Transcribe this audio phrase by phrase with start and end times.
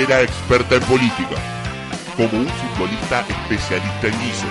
[0.00, 1.34] Era experta en política,
[2.16, 4.48] como un futbolista especialista en guisos,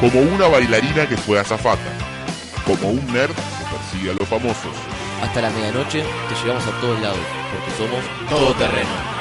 [0.00, 1.96] como una bailarina que fue azafata,
[2.66, 4.74] como un nerd que persigue a los famosos.
[5.22, 7.20] Hasta la medianoche te llevamos a todos lados,
[7.52, 9.11] porque somos todoterreno.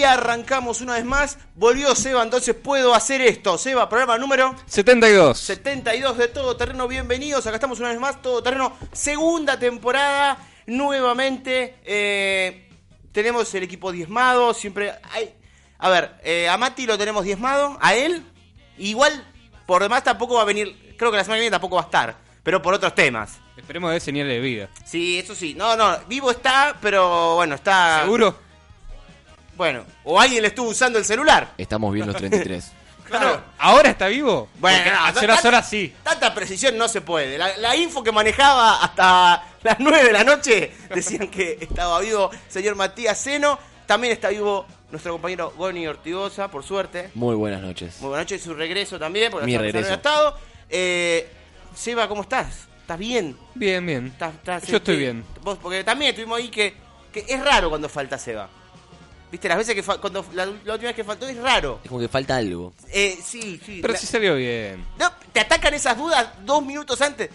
[0.00, 1.36] Y arrancamos una vez más.
[1.54, 3.58] Volvió Seba, entonces puedo hacer esto.
[3.58, 5.38] Seba, programa número 72.
[5.38, 6.88] 72 de Todo Terreno.
[6.88, 7.46] Bienvenidos.
[7.46, 8.22] Acá estamos una vez más.
[8.22, 10.38] Todo Terreno, segunda temporada.
[10.64, 11.74] Nuevamente.
[11.84, 12.70] eh,
[13.12, 14.54] tenemos el equipo diezmado.
[14.54, 15.34] Siempre hay.
[15.76, 17.76] A ver, eh, a Mati lo tenemos diezmado.
[17.82, 18.24] A él,
[18.78, 19.30] igual,
[19.66, 20.94] por demás tampoco va a venir.
[20.96, 22.16] Creo que la semana que viene tampoco va a estar.
[22.42, 23.38] Pero por otros temas.
[23.54, 24.70] Esperemos de señal de vida.
[24.82, 25.52] Sí, eso sí.
[25.54, 28.00] No, no, vivo está, pero bueno, está.
[28.04, 28.48] ¿Seguro?
[29.60, 31.52] Bueno, o alguien le estuvo usando el celular.
[31.58, 32.72] Estamos bien los 33.
[33.10, 33.42] Claro.
[33.58, 34.48] ¿Ahora está vivo?
[34.58, 35.92] Bueno, hace unas horas sí.
[36.02, 37.36] Tanta precisión no se puede.
[37.36, 42.30] La, la info que manejaba hasta las 9 de la noche decían que estaba vivo
[42.48, 43.58] señor Matías Seno.
[43.84, 47.10] También está vivo nuestro compañero Goni Ortigosa, por suerte.
[47.14, 48.00] Muy buenas noches.
[48.00, 49.88] Muy buena noche y su regreso también, porque Mi regreso.
[49.90, 50.38] no estado.
[50.70, 51.28] Eh,
[51.74, 52.68] Seba, ¿cómo estás?
[52.80, 53.36] ¿Estás bien?
[53.54, 54.06] Bien, bien.
[54.06, 55.00] ¿Estás- estás- Yo estoy sí?
[55.00, 55.24] bien.
[55.42, 56.74] Vos, porque también estuvimos ahí que,
[57.12, 58.48] que es raro cuando falta Seba.
[59.30, 59.48] ¿Viste?
[59.48, 61.80] Las veces que fa- cuando la, la última vez que faltó es raro.
[61.84, 62.72] Es como que falta algo.
[62.88, 63.78] Eh, sí, sí.
[63.80, 64.84] Pero La- sí salió bien.
[64.98, 67.30] No, te atacan esas dudas dos minutos antes.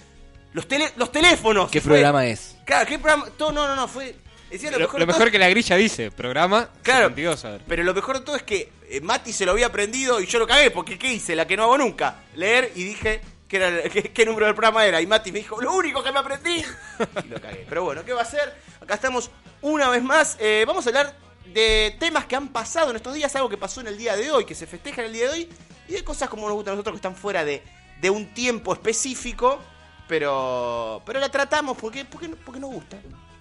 [0.54, 1.70] Los, tele- los teléfonos.
[1.72, 2.56] ¿Qué Fue- programa es?
[2.66, 3.26] Claro, ¿qué programa?
[3.38, 4.16] Todo, no, no, no, fue.
[4.50, 7.10] Decía lo, Lo, mejor, lo todo- que la grilla dice, programa Claro.
[7.10, 7.62] 72, a ver.
[7.68, 10.38] Pero lo mejor de todo es que eh, Mati se lo había aprendido y yo
[10.40, 11.36] lo cagué, porque ¿qué hice?
[11.36, 12.22] La que no hago nunca.
[12.36, 13.72] Leer y dije era,
[14.14, 15.00] qué número del programa era.
[15.02, 16.62] Y Mati me dijo, lo único que me aprendí.
[17.26, 17.66] Y lo cagué.
[17.70, 18.54] Pero bueno, ¿qué va a ser?
[18.82, 20.36] Acá estamos una vez más.
[20.40, 21.16] Eh, vamos a hablar
[21.56, 24.30] de temas que han pasado en estos días, algo que pasó en el día de
[24.30, 25.50] hoy, que se festeja en el día de hoy,
[25.88, 27.64] y de cosas como nos gusta a nosotros que están fuera de,
[28.02, 29.60] de un tiempo específico,
[30.08, 32.98] pero pero la tratamos porque, porque, porque nos gusta.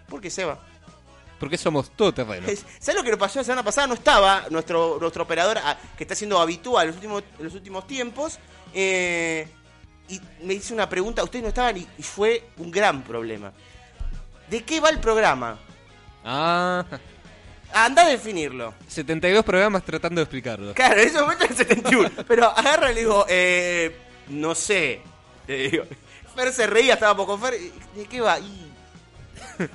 [0.08, 0.58] Porque se va.
[1.40, 2.46] Porque somos todoterreno.
[2.46, 3.86] Es- ¿Sabes lo que nos pasó la semana pasada?
[3.86, 7.54] No estaba nuestro, nuestro operador, ah, que está siendo habitual en los últimos, en los
[7.54, 8.38] últimos tiempos.
[8.72, 9.48] eh,
[10.06, 13.52] y me hizo una pregunta, ustedes no estaban y, y fue un gran problema.
[14.50, 15.58] ¿De qué va el programa?
[16.22, 16.84] Ah,
[17.74, 18.72] Anda a definirlo.
[18.88, 20.72] 72 programas tratando de explicarlo.
[20.74, 22.10] Claro, en ese momento era el 71.
[22.28, 23.96] Pero agarra y le digo, eh,
[24.28, 25.00] no sé.
[25.48, 25.84] Le digo,
[26.36, 27.54] Fer se reía, estaba poco Fer.
[27.96, 28.38] ¿De qué va?
[28.38, 28.70] Y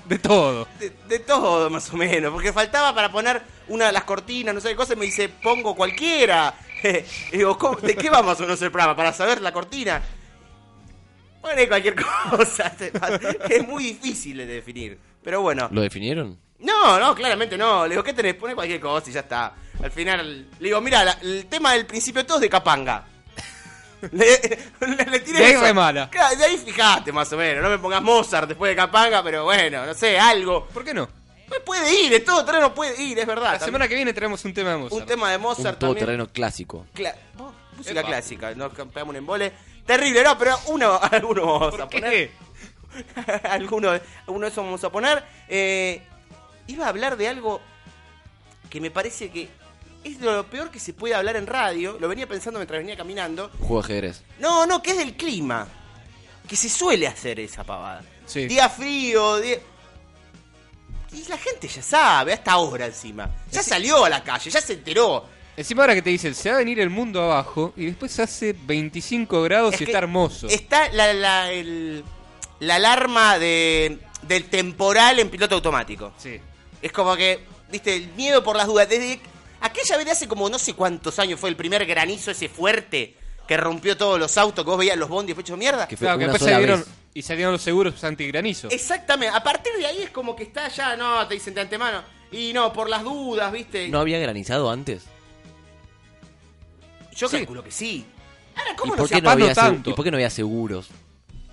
[0.06, 0.68] De todo.
[0.80, 2.32] de, de todo, más o menos.
[2.32, 5.28] Porque faltaba para poner una de las cortinas, no sé qué cosa, y me dice,
[5.30, 6.54] pongo cualquiera.
[7.34, 8.96] y digo, ¿cómo- ¿de qué vamos a no el programa?
[8.96, 10.02] ¿Para saber la cortina?
[11.42, 11.96] Pone cualquier
[12.30, 12.74] cosa.
[13.50, 14.98] Es muy difícil de definir.
[15.24, 15.68] Pero bueno.
[15.72, 16.38] ¿Lo definieron?
[16.60, 17.84] No, no, claramente no.
[17.86, 18.36] Le digo, ¿qué tenés?
[18.36, 19.54] Pone cualquier cosa y ya está.
[19.82, 23.06] Al final, le digo, mira, la- el tema del principio de todo es de Capanga.
[24.12, 24.40] le,
[24.82, 25.62] le, le tiré De ahí eso.
[25.62, 26.10] re mala.
[26.10, 27.64] Claro, de ahí fijate más o menos.
[27.64, 30.68] No me pongas Mozart después de Capanga, pero bueno, no sé, algo.
[30.68, 31.08] ¿Por qué no?
[31.48, 33.54] Pues puede ir, de todo terreno puede ir, es verdad.
[33.54, 35.02] La semana que viene tenemos un tema de Mozart.
[35.02, 35.80] Un tema de Un Mozart también.
[35.80, 36.86] todoterreno clásico.
[36.94, 37.16] Cla-
[37.76, 38.08] música Epa.
[38.10, 39.54] clásica, nos pegamos un embole.
[39.86, 42.00] Terrible, no, pero uno, alguno vamos ¿Por a qué?
[42.02, 42.32] poner.
[43.50, 43.90] alguno,
[44.28, 45.24] alguno de esos vamos a poner.
[45.48, 46.02] Eh,
[46.72, 47.62] iba a hablar de algo
[48.70, 49.50] que me parece que
[50.04, 51.98] es de lo peor que se puede hablar en radio.
[52.00, 53.50] Lo venía pensando mientras venía caminando.
[53.60, 54.24] Juego ajedrez.
[54.40, 55.68] No, no, que es del clima.
[56.48, 58.04] Que se suele hacer esa pavada.
[58.26, 58.48] Sí.
[58.48, 59.58] Día frío, día...
[61.12, 63.30] Y la gente ya sabe, hasta ahora encima.
[63.52, 65.26] Ya salió a la calle, ya se enteró.
[65.58, 68.54] Encima ahora que te dicen, se va a venir el mundo abajo y después hace
[68.54, 70.48] 25 grados Es y está hermoso.
[70.48, 72.04] Está la, la, el-
[72.60, 76.14] la alarma de, del temporal en piloto automático.
[76.18, 76.40] Sí.
[76.82, 77.40] Es como que,
[77.72, 78.88] viste, el miedo por las dudas.
[78.90, 79.20] Desde
[79.62, 83.16] aquella vez de hace como no sé cuántos años fue el primer granizo ese fuerte
[83.48, 85.88] que rompió todos los autos, que vos veías los bondis hechos mierda.
[85.88, 86.90] Que fue Claro, que después sola salieron vez.
[87.16, 88.70] y salieron los seguros antigranizo.
[88.70, 89.36] Exactamente.
[89.36, 92.04] A partir de ahí es como que está ya, no, te dicen de antemano.
[92.32, 93.88] Y no, por las dudas, viste.
[93.90, 95.04] ¿No había granizado antes?
[97.16, 97.38] Yo Sí.
[97.38, 98.06] calculo que sí.
[98.56, 99.90] Ahora, ¿Y ¿cómo no por, qué no había tanto?
[99.90, 100.88] ¿Y por qué no había seguros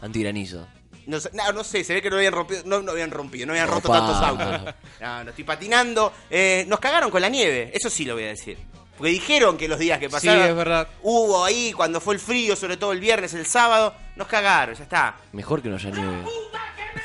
[0.00, 0.66] antigranizo?
[1.06, 3.46] No, sé- no, no sé, se ve que no habían rompido, no, no habían rompido,
[3.46, 3.98] no habían roto Opa.
[3.98, 4.74] tantos autos.
[5.00, 6.12] No, no estoy patinando.
[6.30, 8.58] Eh, nos cagaron con la nieve, eso sí lo voy a decir.
[8.96, 10.88] Porque dijeron que los días que Sí, pasaron es verdad.
[11.02, 14.82] hubo ahí cuando fue el frío, sobre todo el viernes, el sábado, nos cagaron, ya
[14.84, 15.16] está.
[15.32, 16.24] Mejor que no haya nieve.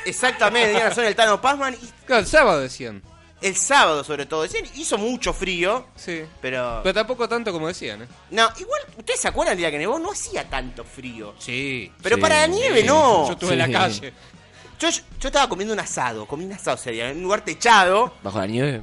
[0.06, 1.74] Exactamente, tenía razón el Tano Pazman.
[1.74, 3.02] Y Claro, el sábado decían.
[3.42, 6.22] El sábado, sobre todo, decían, hizo mucho frío, Sí.
[6.40, 6.80] pero.
[6.82, 8.06] Pero tampoco tanto como decían, ¿eh?
[8.30, 9.98] No, igual, ¿ustedes se acuerdan el día que nevó?
[9.98, 11.34] No hacía tanto frío.
[11.38, 11.92] Sí.
[12.02, 12.22] Pero Sí.
[12.22, 13.26] para la nieve no.
[13.26, 14.12] Yo estuve en la calle.
[14.78, 18.14] Yo, yo estaba comiendo un asado, comí un asado ese día, en un lugar techado.
[18.22, 18.82] Bajo la nieve.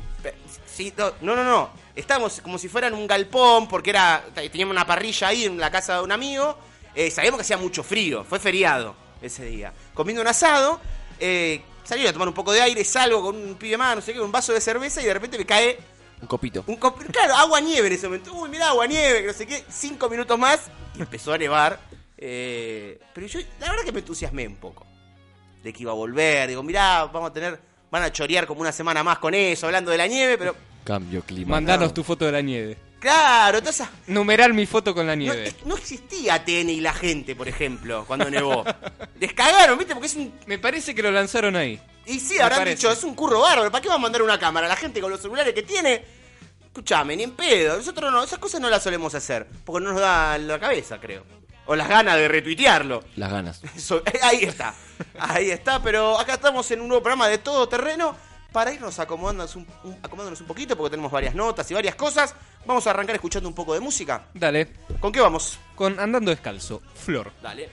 [0.73, 1.69] Sí, no, no, no, no.
[1.95, 5.95] Estábamos como si fueran un galpón, porque era teníamos una parrilla ahí en la casa
[5.97, 6.57] de un amigo.
[6.95, 9.73] Eh, sabíamos que hacía mucho frío, fue feriado ese día.
[9.93, 10.79] Comiendo un asado,
[11.19, 14.13] eh, salí a tomar un poco de aire, salgo con un pibe más, no sé
[14.13, 15.79] qué, un vaso de cerveza y de repente me cae
[16.21, 16.63] Un copito.
[16.67, 18.31] un cop- Claro, agua nieve en ese momento.
[18.33, 19.63] Uy, mirá, agua nieve, que no sé qué.
[19.69, 21.79] Cinco minutos más y empezó a nevar.
[22.17, 24.85] Eh, pero yo, la verdad que me entusiasmé un poco.
[25.63, 26.47] De que iba a volver.
[26.49, 27.59] Digo, mirá, vamos a tener.
[27.91, 30.55] Van a chorear como una semana más con eso, hablando de la nieve, pero.
[30.83, 31.51] Cambio clima.
[31.55, 32.77] Mandanos tu foto de la nieve.
[32.99, 35.47] Claro, esa- Numerar mi foto con la No, nieve.
[35.47, 38.63] es- no existía TN y la gente, por ejemplo, cuando nevó.
[39.19, 39.93] Descagaron, ¿viste?
[39.93, 40.33] Porque es un.
[40.45, 41.79] Me parece que lo lanzaron ahí.
[42.05, 42.75] Y sí, Me habrán parece.
[42.77, 43.69] dicho, es un curro bárbaro.
[43.71, 44.67] ¿Para qué va a mandar una cámara?
[44.67, 46.03] La gente con los celulares que tiene.
[46.65, 47.77] Escuchame, ni en pedo.
[47.77, 49.47] Nosotros no, esas cosas no las solemos hacer.
[49.65, 51.23] Porque no nos da la cabeza, creo.
[51.65, 53.03] O las ganas de retuitearlo.
[53.15, 53.61] Las ganas.
[53.75, 54.73] Eso- ahí está.
[55.19, 55.81] Ahí está.
[55.83, 58.15] Pero acá estamos en un nuevo programa de todo terreno.
[58.51, 62.33] Para irnos acomodándonos un, un- acomodándonos un poquito, porque tenemos varias notas y varias cosas.
[62.65, 64.23] Vamos a arrancar escuchando un poco de música.
[64.33, 64.67] Dale.
[64.99, 65.59] ¿Con qué vamos?
[65.75, 66.81] Con Andando Descalzo.
[66.95, 67.31] Flor.
[67.43, 67.69] Dale.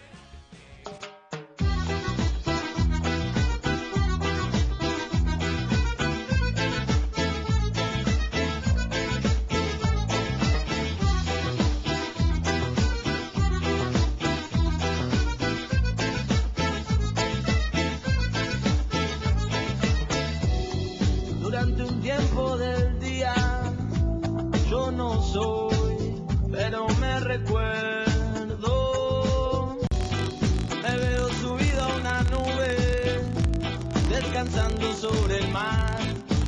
[35.08, 35.99] Sobre el mar,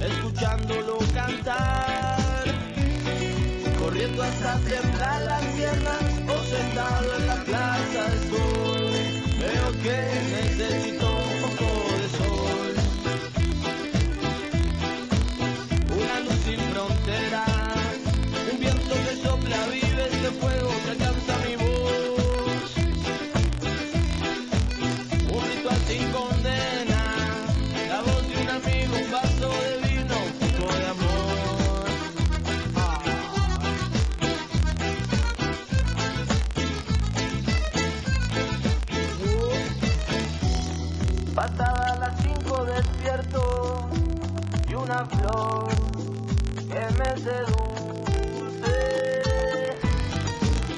[0.01, 2.45] escuchándolo cantar.
[3.79, 9.23] Corriendo hasta temblar las piernas o sentado en la plaza estoy.
[9.39, 9.97] Veo que
[10.31, 10.68] necesito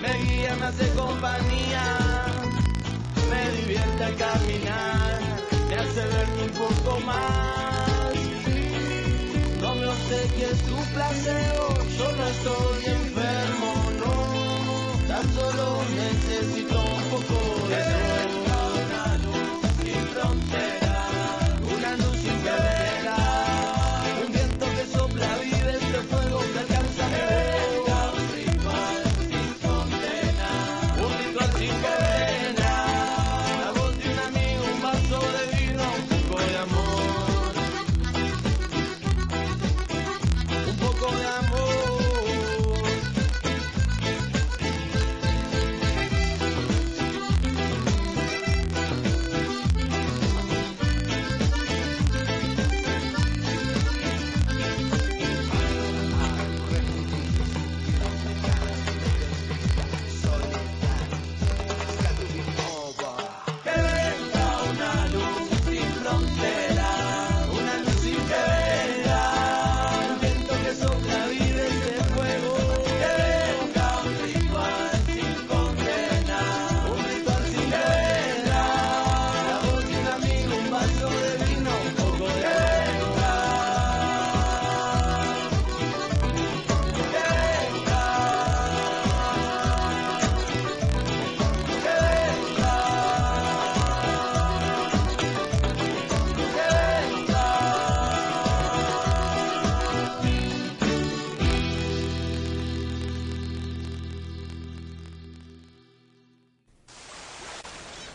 [0.02, 1.82] Me guía, me hace compañía,
[3.30, 5.20] me divierte al caminar,
[5.68, 8.14] me hace verme un poco más.
[9.60, 12.99] No me obsequia es tu placebo, yo no estoy enfermo,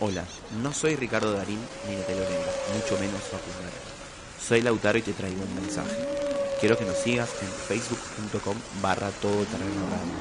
[0.07, 0.23] Hola,
[0.61, 1.59] no soy Ricardo Darín
[1.89, 3.71] ni de Telorenga, mucho menos Facundo
[4.39, 5.95] Soy Lautaro y te traigo un mensaje.
[6.59, 10.13] Quiero que nos sigas en facebook.com barra todoterreno radio,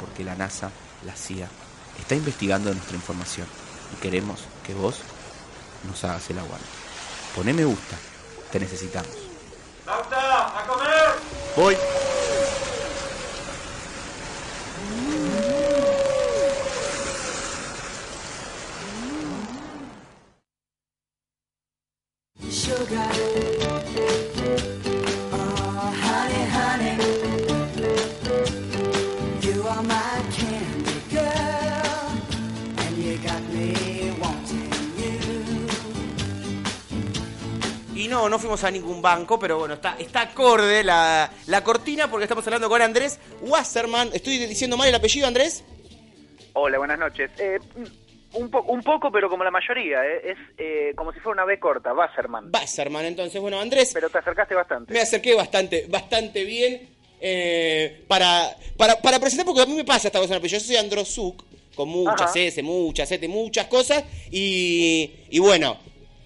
[0.00, 0.70] porque la NASA,
[1.04, 1.50] la CIA,
[1.98, 3.46] está investigando nuestra información
[3.92, 5.00] y queremos que vos
[5.86, 6.64] nos hagas el aguante.
[7.34, 7.96] Poné me gusta.
[8.50, 9.12] Te necesitamos.
[11.54, 11.76] Voy.
[38.96, 43.18] Ningún banco, pero bueno, está, está acorde la, la cortina porque estamos hablando con Andrés
[43.42, 44.10] Wasserman.
[44.12, 45.64] ¿Estoy diciendo mal el apellido, Andrés?
[46.54, 47.30] Hola, buenas noches.
[47.38, 47.58] Eh,
[48.32, 51.44] un, po- un poco, pero como la mayoría, eh, es eh, como si fuera una
[51.44, 52.50] B corta, Wasserman.
[52.52, 54.92] Wasserman, entonces, bueno, Andrés, Pero te acercaste bastante.
[54.92, 56.88] me acerqué bastante, bastante bien
[57.20, 60.38] eh, para, para, para presentar, porque a mí me pasa esta cosa.
[60.38, 62.38] Yo soy Androsuk, con muchas Ajá.
[62.40, 65.76] S, muchas S, muchas cosas, y, y bueno,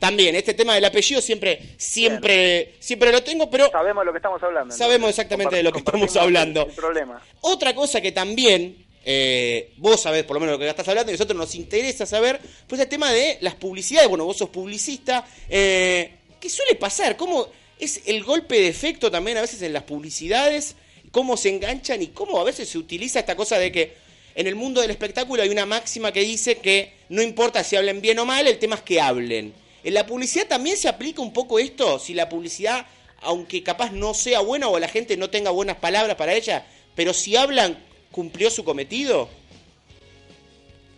[0.01, 4.19] también este tema del apellido siempre, siempre, siempre lo tengo, pero Sabemos de lo que
[4.19, 4.75] estamos hablando.
[4.75, 6.67] Sabemos exactamente de lo que estamos hablando.
[6.69, 7.23] Problema.
[7.43, 11.15] Otra cosa que también eh, vos sabés por lo menos lo que estás hablando y
[11.15, 14.09] a nosotros nos interesa saber, pues el tema de las publicidades.
[14.09, 15.25] Bueno, vos sos publicista.
[15.49, 17.17] Eh, ¿Qué suele pasar?
[17.17, 20.77] ¿Cómo es el golpe de efecto también a veces en las publicidades?
[21.11, 23.97] ¿Cómo se enganchan y cómo a veces se utiliza esta cosa de que
[24.35, 28.01] en el mundo del espectáculo hay una máxima que dice que no importa si hablen
[28.01, 29.53] bien o mal, el tema es que hablen.
[29.83, 31.99] ¿En la publicidad también se aplica un poco esto?
[31.99, 32.87] Si la publicidad,
[33.23, 37.13] aunque capaz no sea buena o la gente no tenga buenas palabras para ella, pero
[37.13, 37.79] si hablan,
[38.11, 39.29] cumplió su cometido.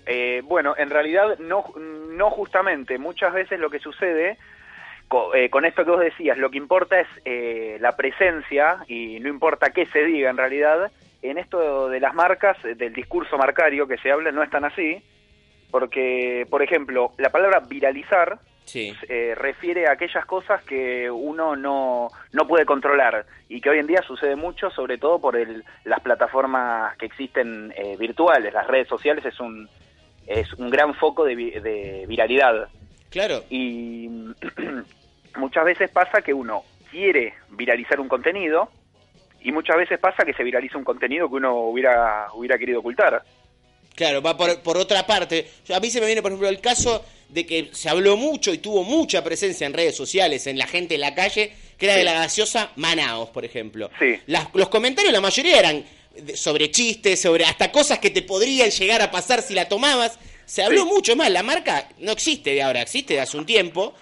[0.07, 2.99] Eh, bueno, en realidad no, no justamente.
[2.99, 4.37] Muchas veces lo que sucede
[5.07, 9.21] co- eh, con esto que vos decías, lo que importa es eh, la presencia y
[9.21, 10.91] no importa qué se diga en realidad.
[11.23, 15.01] En esto de las marcas, del discurso marcario que se habla, no es tan así.
[15.71, 18.41] Porque, por ejemplo, la palabra viralizar
[18.73, 18.95] Sí.
[19.07, 23.87] eh, refiere a aquellas cosas que uno no, no puede controlar y que hoy en
[23.87, 28.55] día sucede mucho, sobre todo por el, las plataformas que existen eh, virtuales.
[28.55, 29.69] Las redes sociales es un,
[30.27, 32.69] es un gran foco de, de viralidad.
[33.11, 33.45] Claro.
[33.51, 34.09] Y
[35.37, 38.71] muchas veces pasa que uno quiere viralizar un contenido
[39.43, 43.23] y muchas veces pasa que se viraliza un contenido que uno hubiera, hubiera querido ocultar.
[43.95, 45.49] Claro, va por, por otra parte.
[45.75, 48.59] A mí se me viene, por ejemplo, el caso de que se habló mucho y
[48.59, 52.05] tuvo mucha presencia en redes sociales, en la gente en la calle, que era de
[52.05, 53.91] la gaseosa Manaos, por ejemplo.
[53.99, 54.19] Sí.
[54.27, 55.85] Las- los comentarios, la mayoría eran
[56.35, 60.19] sobre chistes, sobre hasta cosas que te podrían llegar a pasar si la tomabas.
[60.45, 60.89] Se habló Sí.
[60.89, 61.31] mucho más.
[61.31, 63.95] La marca no existe de ahora, existe de hace un tiempo,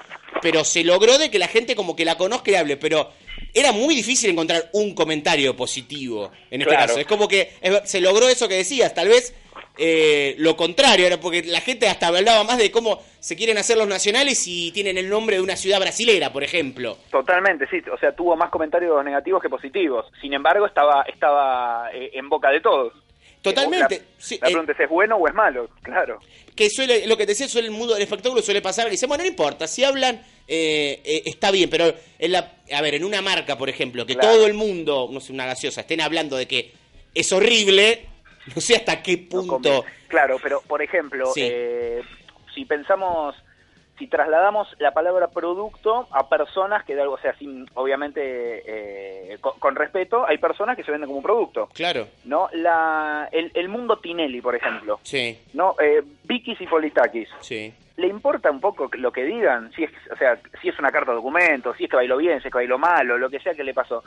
[0.42, 2.76] pero se logró de que la gente como que la conozca y hable.
[2.78, 3.12] Pero
[3.54, 6.86] era muy difícil encontrar un comentario positivo en este Claro.
[6.88, 7.00] caso.
[7.00, 7.52] Es como que
[7.84, 8.92] se logró eso que decías.
[8.92, 9.32] Tal vez
[9.78, 13.76] eh, lo contrario, era porque la gente hasta hablaba más de cómo se quieren hacer
[13.76, 16.96] los nacionales y tienen el nombre de una ciudad brasilera, por ejemplo.
[17.10, 17.82] Totalmente, sí.
[17.92, 20.06] O sea, tuvo más comentarios negativos que positivos.
[20.20, 22.92] Sin embargo, estaba, estaba eh, en boca de todos.
[23.42, 23.98] Totalmente.
[23.98, 25.70] La, Sí, la eh, pregunta es, ¿es bueno o es malo?
[25.82, 26.18] Claro.
[26.54, 29.06] que suele, lo que te decía, suele el mundo del espectáculo suele pasar, y dice,
[29.06, 33.04] bueno, no importa, si hablan, eh, eh, está bien, pero en la, a ver, en
[33.04, 34.34] una marca, por ejemplo, que Claro.
[34.34, 36.72] todo el mundo, no sé, una gaseosa, estén hablando de que
[37.14, 38.06] es horrible,
[38.54, 39.84] no sé hasta qué punto.
[40.08, 41.42] Claro, pero por ejemplo, Sí.
[41.50, 42.02] eh,
[42.54, 43.34] si pensamos,
[43.98, 49.38] si trasladamos la palabra producto a personas que de algo, o sea, sin, obviamente eh,
[49.40, 51.68] con, con respeto, hay personas que se venden como un producto.
[51.74, 52.48] Claro, ¿No?
[52.52, 54.98] La, el, el mundo Tinelli, por ejemplo.
[55.02, 55.76] sí, ¿No?
[55.80, 57.28] Eh, Vikis y Politakis.
[57.40, 57.72] sí.
[57.96, 59.70] ¿Le importa un poco lo que digan?
[59.76, 62.40] Si es, o sea, si es una carta de documento, si es que bailó bien,
[62.40, 64.02] si es que bailó mal, o lo que sea que le pasó.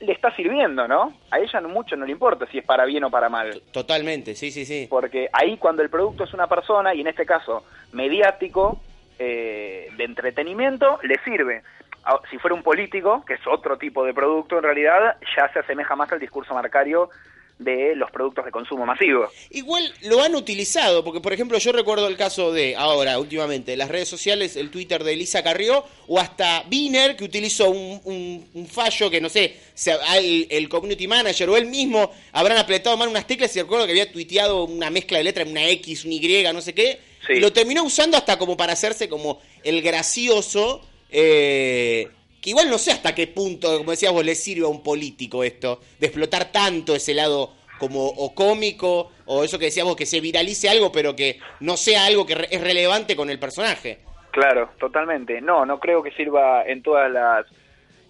[0.00, 1.12] Le está sirviendo, ¿no?
[1.30, 3.62] A ella no mucho no le importa si es para bien o para mal.
[3.72, 4.86] Totalmente, sí, sí, sí.
[4.88, 8.80] Porque ahí cuando el producto es una persona, y en este caso mediático,
[9.18, 11.62] eh, de entretenimiento, le sirve.
[12.04, 15.58] Ah, Si fuera un político, que es otro tipo de producto en realidad, ya se
[15.58, 17.10] asemeja más al discurso marcario
[17.58, 19.26] de los productos de consumo masivo.
[19.50, 23.88] Igual lo han utilizado, porque por ejemplo yo recuerdo el caso de ahora, últimamente, las
[23.88, 28.66] redes sociales, el Twitter de Elisa Carrió, o hasta Biner, que utilizó un, un- un
[28.68, 33.08] fallo que no sé, se- el, el community manager o él mismo habrán apretado mal
[33.08, 36.44] unas teclas y recuerdo que había tuiteado una mezcla de letras, una X, una Y,
[36.52, 37.32] no sé qué, Sí.
[37.34, 42.08] y lo terminó usando hasta como para hacerse como el gracioso, eh,
[42.40, 45.42] que igual no sé hasta qué punto, como decías vos, le sirve a un político
[45.44, 50.20] esto, de explotar tanto ese lado como o cómico, o eso que decíamos, que se
[50.20, 54.00] viralice algo, pero que no sea algo que re- es relevante con el personaje.
[54.32, 55.40] Claro, totalmente.
[55.40, 57.46] No, no creo que sirva en todas las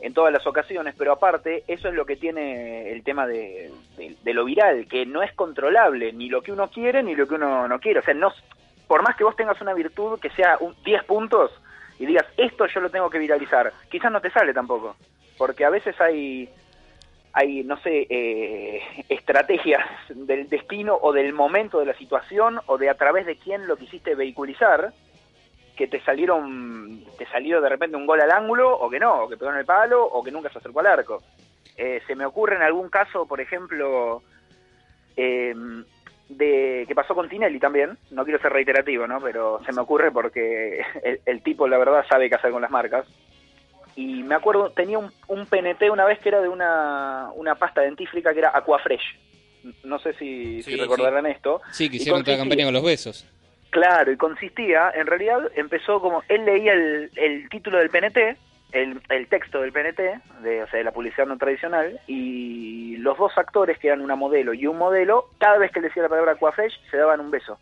[0.00, 3.68] en todas las ocasiones, pero aparte eso es lo que tiene el tema de,
[4.24, 7.66] lo viral, que no es controlable ni lo que uno quiere ni lo que uno
[7.66, 7.98] no quiere.
[7.98, 8.32] O sea, no,
[8.86, 11.50] por más que vos tengas una virtud que sea un 10 puntos,
[11.98, 14.96] y digas, esto yo lo tengo que viralizar, quizás no te sale tampoco,
[15.36, 16.48] porque a veces hay,
[17.32, 22.90] hay no sé, eh, estrategias del destino o del momento de la situación o de
[22.90, 24.92] a través de quién lo quisiste vehiculizar,
[25.76, 29.28] que te salieron, te salió de repente un gol al ángulo, o que no, o
[29.28, 31.22] que pegó en el palo, o que nunca se acercó al arco.
[31.76, 34.20] Eh, se me ocurre en algún caso, por ejemplo,
[35.16, 35.54] eh,
[36.28, 39.20] de que pasó con Tinelli también, no quiero ser reiterativo, ¿no?
[39.20, 42.70] Pero se me ocurre porque el, el tipo, la verdad, sabe qué hacer con las
[42.70, 43.06] marcas.
[43.96, 47.80] Y me acuerdo, tenía un, un PNT una vez que era de una, una pasta
[47.80, 49.18] dentífrica que era Aquafresh.
[49.82, 51.60] No sé si, Sí, si recordarán esto.
[51.72, 53.26] Sí, que hicieron toda la campaña con los besos.
[53.70, 58.38] Claro, y consistía, en realidad empezó como, él leía el, el título del PNT,
[58.72, 60.00] el, el texto del PNT,
[60.42, 64.16] de, o sea, de la publicidad no tradicional, y los dos actores, que eran una
[64.16, 67.30] modelo y un modelo, cada vez que él decía la palabra Aquafresh, se daban un
[67.30, 67.58] beso.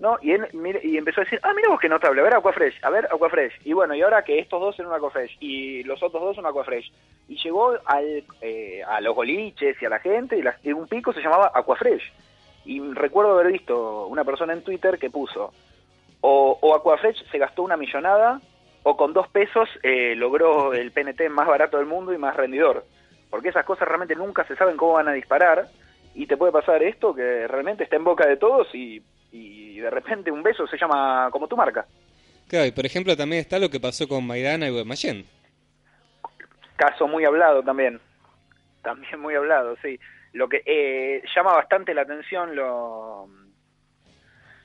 [0.00, 0.18] ¿No?
[0.20, 0.48] Y, él,
[0.82, 3.52] y empezó a decir, ah, mira vos qué notable, a ver Aquafresh, a ver Aquafresh.
[3.64, 6.46] Y bueno, y ahora que estos dos eran un Aquafresh y los otros dos son
[6.46, 6.92] Aquafresh.
[7.28, 10.88] Y llegó al, eh, a los boliches y a la gente, y, la- y un
[10.88, 12.12] pico se llamaba Aquafresh.
[12.64, 15.52] Y recuerdo haber visto una persona en Twitter que puso,
[16.20, 18.40] o, o Aquafresh se gastó una millonada,
[18.84, 22.86] o con dos pesos eh, logró el PNT más barato del mundo y más rendidor.
[23.28, 25.68] Porque esas cosas realmente nunca se saben cómo van a disparar,
[26.14, 29.90] y te puede pasar esto que realmente está en boca de todos y, y de
[29.90, 31.86] repente un beso se llama como tu marca.
[32.48, 35.26] Claro, y por ejemplo también está lo que pasó con Maidana y Guaymallén.
[36.76, 38.00] Caso muy hablado también.
[38.82, 39.98] También muy hablado, sí.
[40.32, 43.28] Lo que eh, llama bastante la atención lo,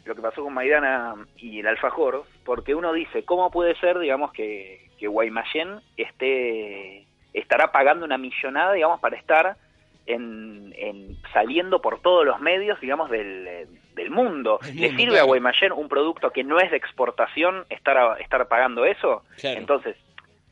[0.05, 4.31] lo que pasó con Maidana y el alfajor, porque uno dice, ¿cómo puede ser, digamos,
[4.31, 9.57] que, que Guaymallén esté, estará pagando una millonada, digamos, para estar
[10.05, 14.59] en, en- saliendo por todos los medios, digamos, del, del mundo?
[14.73, 15.23] ¿Le sirve claro.
[15.23, 19.23] a Guaymallén un producto que no es de exportación estar, a- estar pagando eso?
[19.39, 19.59] Claro.
[19.59, 19.95] Entonces,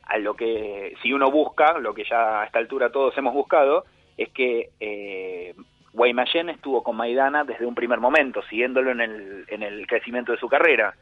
[0.04, 3.84] a lo que si uno busca, lo que ya a esta altura todos hemos buscado,
[4.16, 5.54] es que eh,
[5.92, 10.38] Guaymallén estuvo con Maidana desde un primer momento, siguiéndolo en el, en el crecimiento de
[10.38, 10.94] su carrera.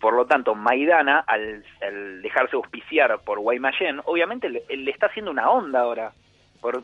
[0.00, 5.30] Por lo tanto, Maidana, al, al dejarse auspiciar por Guaymallén, obviamente le, le está haciendo
[5.30, 6.12] una onda ahora.
[6.60, 6.82] Por,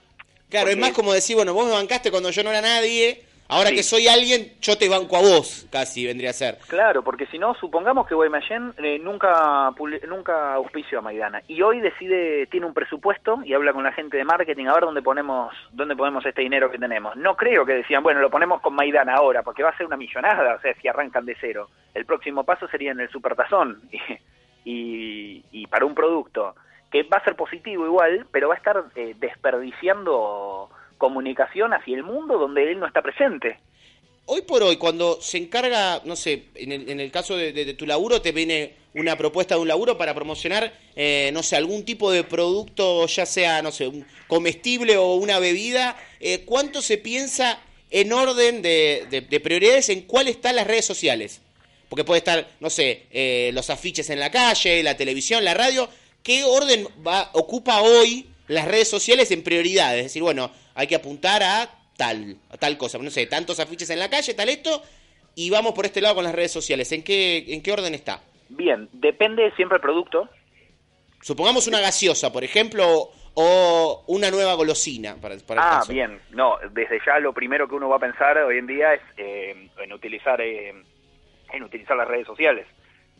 [0.51, 3.71] Claro, es más como decir, bueno, vos me bancaste cuando yo no era nadie, ahora
[3.71, 3.77] Sí.
[3.77, 6.59] que soy alguien, yo te banco a vos, casi vendría a ser.
[6.69, 9.71] Claro, porque si no, supongamos que Guaymallén eh, nunca
[10.09, 14.17] nunca auspició a Maidana y hoy decide, tiene un presupuesto y habla con la gente
[14.17, 17.17] de marketing a ver dónde ponemos dónde ponemos este dinero que tenemos.
[17.17, 19.97] No creo que decían, bueno, lo ponemos con Maidana ahora, porque va a ser una
[19.97, 21.69] millonada, o sea, si arrancan de cero.
[21.95, 23.83] El próximo paso sería en el supertazón
[24.65, 26.55] y, y para un producto
[26.91, 30.69] que va a ser positivo igual, pero va a estar eh, desperdiciando
[31.01, 33.59] comunicación hacia el mundo donde él no está presente.
[34.27, 37.85] Hoy por hoy, cuando se encarga, no sé, en el, en el caso de, tu
[37.85, 42.13] laburo, te viene una propuesta de un laburo para promocionar, eh, no sé, algún tipo
[42.13, 47.59] de producto, ya sea, no sé, un comestible o una bebida, eh, ¿cuánto se piensa
[47.91, 51.41] en orden de, de- de prioridades en cuál están las redes sociales?
[51.89, 55.89] Porque puede estar, no sé, eh, los afiches en la calle, la televisión, la radio.
[56.23, 59.99] ¿Qué orden va, ocupa hoy las redes sociales en prioridades?
[59.99, 62.97] Es decir, bueno, hay que apuntar a tal, a tal cosa.
[62.99, 64.83] No sé, tantos afiches en la calle, tal esto,
[65.35, 66.91] y vamos por este lado con las redes sociales.
[66.93, 68.23] ¿En qué, en qué orden está?
[68.49, 70.29] Bien, depende siempre del producto.
[71.23, 75.93] Supongamos una gaseosa, por ejemplo, o una nueva golosina, para, para el Ah, caso.
[75.93, 76.19] bien.
[76.31, 79.69] No, desde ya lo primero que uno va a pensar hoy en día es eh,
[79.83, 80.73] en utilizar eh,
[81.53, 82.67] en utilizar las redes sociales.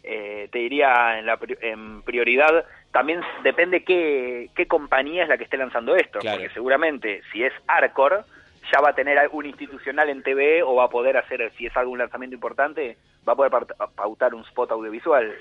[0.03, 5.45] Eh, te diría en, la, en prioridad, también depende qué, qué compañía es la que
[5.45, 6.39] esté lanzando esto, Claro.
[6.39, 8.25] porque seguramente si es Arcor,
[8.73, 11.77] ya va a tener algún institucional en TV o va a poder hacer, si es
[11.77, 12.97] algún lanzamiento importante,
[13.29, 13.53] va a poder
[13.95, 15.35] pautar un spot audiovisual.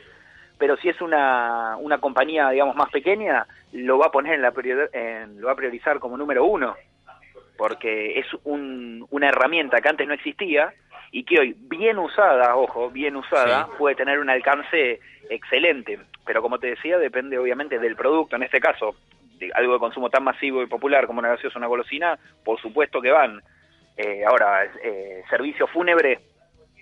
[0.58, 4.52] Pero si es una, una compañía, digamos, más pequeña, lo va a poner en la
[4.52, 6.76] priori- en- lo va a priorizar como número uno,
[7.58, 10.74] porque es un- una herramienta que antes no existía
[11.12, 13.72] y que hoy, bien usada, ojo, bien usada, Sí.
[13.78, 16.00] puede tener un alcance excelente.
[16.26, 18.36] Pero como te decía, depende obviamente del producto.
[18.36, 18.96] En este caso,
[19.40, 22.60] de algo de consumo tan masivo y popular como una gaseosa o una golosina, por
[22.62, 23.42] supuesto que van.
[23.98, 26.20] Eh, ahora, eh, servicio fúnebre,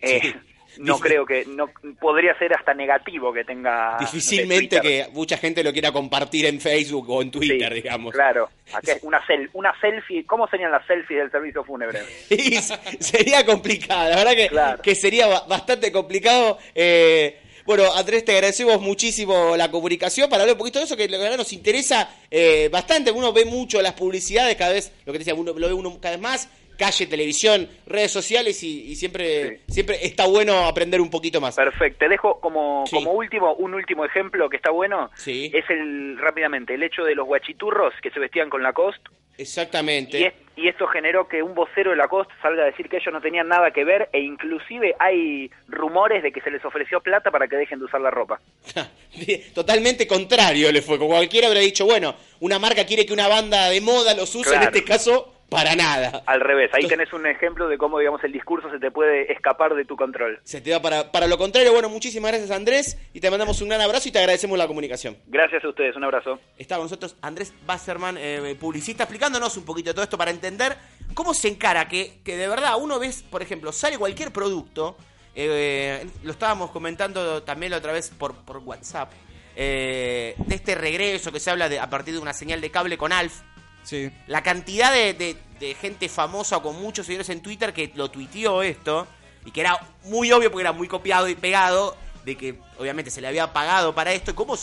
[0.01, 0.35] eh, Sí.
[0.79, 3.97] No creo que, no podría ser hasta negativo que tenga...
[3.99, 8.13] Difícilmente que mucha gente lo quiera compartir en Facebook o en Twitter, Sí, digamos.
[8.13, 11.99] Claro, Acá es una, sel- una selfie, ¿cómo serían las selfies del servicio fúnebre?
[12.99, 14.81] Sería complicado, la verdad que, Claro.
[14.81, 16.57] que sería ba- bastante complicado.
[16.75, 21.07] Eh, bueno, Andrés, te agradecemos muchísimo la comunicación para hablar un poquito de eso, que
[21.09, 23.11] la verdad nos interesa eh, bastante.
[23.11, 25.97] Uno ve mucho las publicidades, cada vez, lo que te decía, uno lo ve uno
[25.99, 26.49] cada vez más.
[26.77, 31.55] Calle, televisión, redes sociales y, y siempre, siempre está bueno aprender un poquito más.
[31.55, 31.99] Perfecto.
[31.99, 32.95] Te dejo como, Sí.
[32.95, 35.09] como último, un último ejemplo que está bueno.
[35.15, 35.51] Sí.
[35.53, 39.09] Es el, rápidamente, el hecho de los guachiturros que se vestían con Lacoste.
[39.39, 40.19] Exactamente.
[40.19, 43.13] Y, es- y esto generó que un vocero de Lacoste salga a decir que ellos
[43.13, 47.29] no tenían nada que ver e inclusive hay rumores de que se les ofreció plata
[47.29, 48.39] para que dejen de usar la ropa.
[49.53, 50.97] Totalmente contrario le fue.
[50.97, 54.55] Como cualquiera habría dicho, bueno, una marca quiere que una banda de moda los use,
[54.55, 56.23] en este caso, para nada.
[56.25, 59.75] Al revés, ahí tenés un ejemplo de cómo, digamos, el discurso se te puede escapar
[59.75, 60.39] de tu control.
[60.43, 61.71] Se te da para, para lo contrario.
[61.71, 65.17] Bueno, muchísimas gracias Andrés y te mandamos un gran abrazo y te agradecemos la comunicación.
[65.27, 66.39] Gracias a ustedes, un abrazo.
[66.57, 70.75] Está con nosotros Andrés Basserman, eh, publicista, explicándonos un poquito de todo esto para entender
[71.13, 74.97] cómo se encara que, que de verdad uno ves, por ejemplo, sale cualquier producto,
[75.35, 79.11] eh, lo estábamos comentando también la otra vez por, por WhatsApp,
[79.55, 82.97] eh, de este regreso que se habla de, a partir de una señal de cable
[82.97, 83.41] con Alf.
[83.87, 84.11] Sí.
[84.27, 88.11] La cantidad de, de- de gente famosa o con muchos seguidores en Twitter que lo
[88.11, 89.07] tuiteó esto
[89.45, 91.95] y que era muy obvio porque era muy copiado y pegado
[92.25, 94.55] de que obviamente se le había pagado para esto y cómo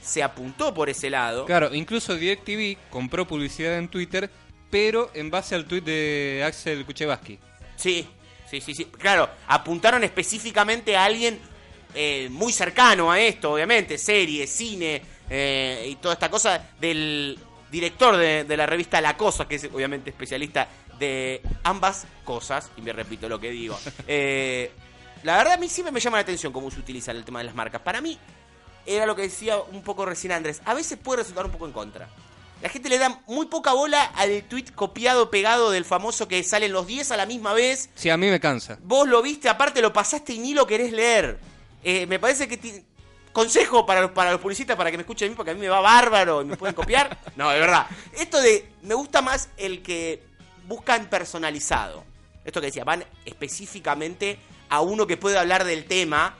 [0.00, 1.44] se apuntó por ese lado.
[1.44, 4.30] Claro, incluso DirecTV compró publicidad en Twitter,
[4.70, 7.38] pero en base al tweet de Axel Kuchevaski.
[7.76, 8.08] Sí,
[8.50, 8.86] sí, sí, sí.
[8.86, 11.38] Claro, apuntaron específicamente a alguien
[11.94, 17.38] eh, muy cercano a esto, obviamente, serie, cine eh, y toda esta cosa del
[17.70, 22.82] director de, de la revista La Cosa, que es obviamente especialista de ambas cosas, y
[22.82, 23.78] me repito lo que digo.
[24.06, 24.70] Eh,
[25.22, 27.44] la verdad a mí siempre me llama la atención cómo se utiliza el tema de
[27.44, 27.80] las marcas.
[27.82, 28.18] Para mí,
[28.86, 31.72] era lo que decía un poco recién Andrés, a veces puede resultar un poco en
[31.72, 32.08] contra.
[32.62, 36.72] La gente le da muy poca bola al tweet copiado, pegado del famoso que salen
[36.72, 37.88] los 10 a la misma vez.
[37.94, 38.78] Sí, a mí me cansa.
[38.82, 41.38] Vos lo viste, aparte lo pasaste y ni lo querés leer.
[41.82, 42.84] Eh, me parece que...
[43.32, 45.60] Consejo para los, para los publicistas, para que me escuchen a mí, porque a mí
[45.60, 47.18] me va bárbaro y me pueden copiar.
[47.36, 47.86] No, de verdad.
[48.18, 48.72] Esto de...
[48.82, 50.22] Me gusta más el que
[50.66, 52.04] buscan personalizado.
[52.44, 54.38] Esto que decía, van específicamente
[54.68, 56.36] a uno que puede hablar del tema.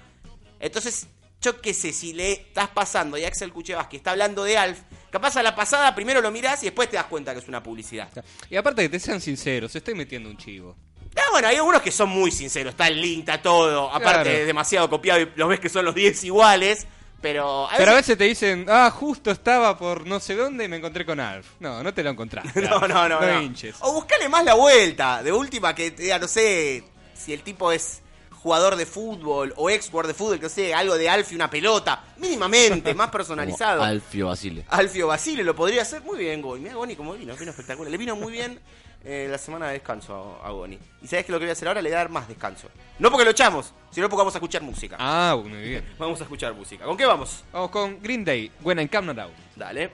[0.59, 1.07] Entonces,
[1.40, 5.37] yo qué sé, si le estás pasando y Axel Kuchevaski está hablando de Alf, capaz
[5.37, 8.09] a la pasada primero lo mirás y después te das cuenta que es una publicidad.
[8.50, 10.76] Y aparte que te sean sinceros, estoy metiendo un chivo.
[11.16, 14.31] Ah, bueno, hay algunos que son muy sinceros, está el link, está todo, aparte Claro.
[14.31, 16.87] es demasiado copiado y los ves que son los 10 iguales,
[17.20, 20.64] pero a Pero a veces- veces te dicen, ah, justo estaba por no sé dónde
[20.64, 21.46] y me encontré con Alf.
[21.59, 22.61] No, no te lo encontraste.
[22.62, 23.20] No, no, no.
[23.20, 23.42] No no.
[23.42, 23.75] hinches.
[23.81, 25.23] O buscale más la vuelta.
[25.23, 28.01] De última que te diga, no sé, si el tipo es
[28.42, 31.51] jugador de fútbol o ex jugador de fútbol, que no sé, algo de Alfie, una
[31.51, 32.05] pelota.
[32.16, 33.79] Mínimamente, más personalizado.
[33.81, 34.64] Como Alfio Basile.
[34.68, 36.62] Alfio Basile lo podría hacer muy bien, Goni.
[36.62, 37.90] Mira, Goni como vino, vino espectacular.
[37.90, 38.59] Le vino muy bien
[39.05, 40.79] eh, la semana de descanso a, a Goni.
[41.03, 42.69] Y sabes que lo que voy a hacer ahora le voy a dar más descanso.
[42.99, 44.97] No porque lo echamos, sino porque vamos a escuchar música.
[44.99, 45.85] Ah, muy bien.
[45.99, 46.85] Vamos a escuchar música.
[46.85, 47.45] ¿Con qué vamos?
[47.53, 49.33] Vamos con Green Day, When I Come Out.
[49.57, 49.91] Dale.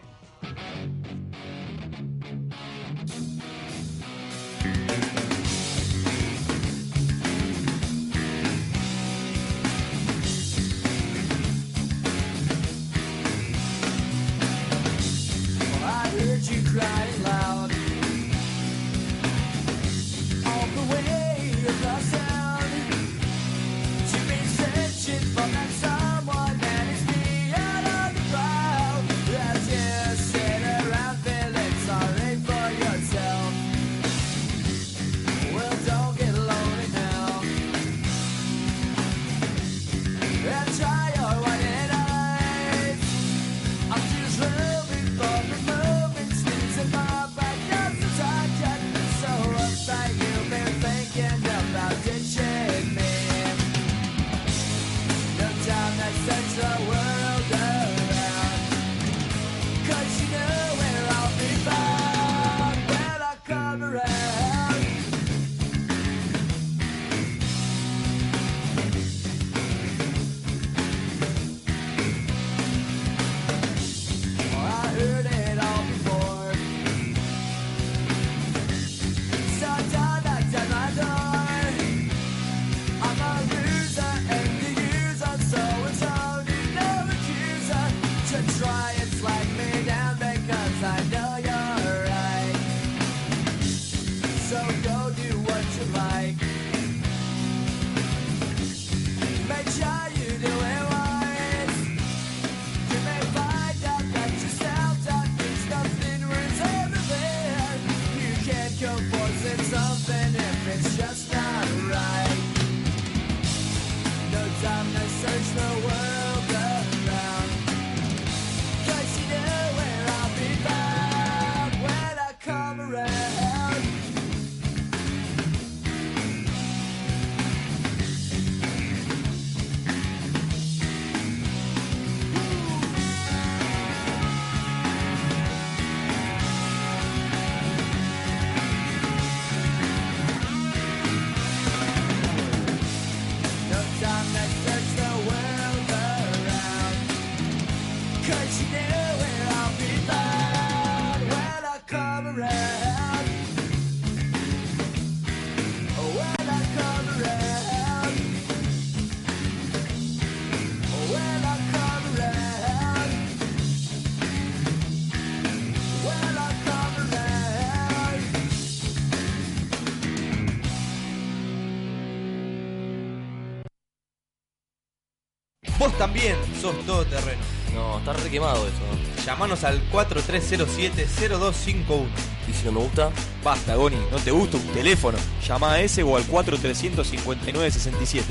[175.96, 177.40] Vos también sos todoterreno.
[177.74, 178.76] No, está re quemado eso.
[178.80, 179.24] ¿no?
[179.24, 182.06] Llamanos al 4307-0251.
[182.46, 183.10] ¿Y si no me gusta?
[183.42, 185.16] Basta, Goni, ¿no te gusta un teléfono?
[185.46, 188.24] Llama a ese o al 4359-67.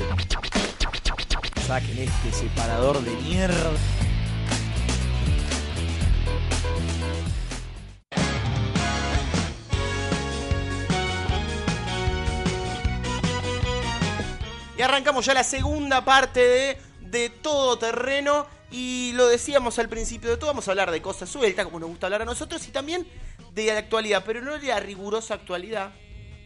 [1.66, 3.72] Saquen este separador de mierda.
[14.78, 16.78] Y arrancamos ya la segunda parte de,
[17.10, 18.46] de Todo Terreno.
[18.70, 21.88] Y lo decíamos al principio de todo, vamos a hablar de cosas sueltas, como nos
[21.88, 23.06] gusta hablar a nosotros, y también
[23.52, 25.92] de la actualidad, pero no de la rigurosa actualidad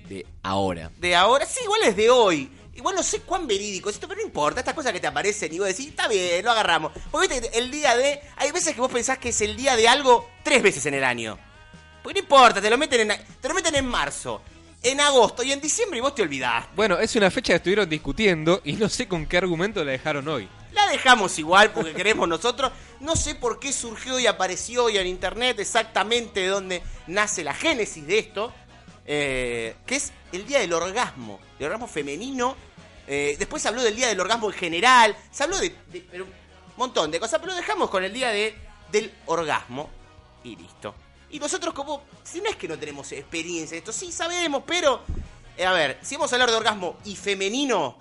[0.07, 0.91] De ahora.
[0.99, 1.47] de ahora.
[1.47, 2.51] Sí, igual es de hoy.
[2.75, 4.61] Igual no sé cuán verídico es esto, pero no importa.
[4.61, 6.93] Estas cosas que te aparecen y vos decís, está bien, lo agarramos.
[7.11, 8.21] Porque viste, el día de.
[8.37, 11.05] Hay veces que vos pensás que es el día de algo tres veces en el
[11.05, 11.39] año.
[12.03, 14.41] Porque no importa, te lo meten en, te lo meten en marzo,
[14.83, 16.67] en agosto y en diciembre y vos te olvidás.
[16.75, 20.27] Bueno, es una fecha que estuvieron discutiendo y no sé con qué argumento la dejaron
[20.29, 20.49] hoy.
[20.73, 22.71] La dejamos igual porque queremos nosotros.
[23.01, 27.55] No sé por qué surgió y apareció hoy en internet exactamente de dónde nace la
[27.55, 28.53] génesis de esto.
[29.07, 31.41] eh, que es el día del orgasmo.
[31.59, 32.57] El orgasmo femenino.
[33.09, 35.17] Eh, después se habló del día del orgasmo en general.
[35.33, 35.75] Se habló de,
[36.15, 36.29] un
[36.77, 37.41] montón de cosas.
[37.41, 38.55] Pero lo dejamos con el día de,
[38.93, 39.91] del orgasmo.
[40.45, 40.95] Y listo.
[41.31, 42.03] Y nosotros como...
[42.25, 43.93] Si no es que no tenemos experiencia en esto.
[43.93, 45.03] Sí sabemos, pero...
[45.57, 47.97] eh, a ver, si vamos a hablar de orgasmo y femenino...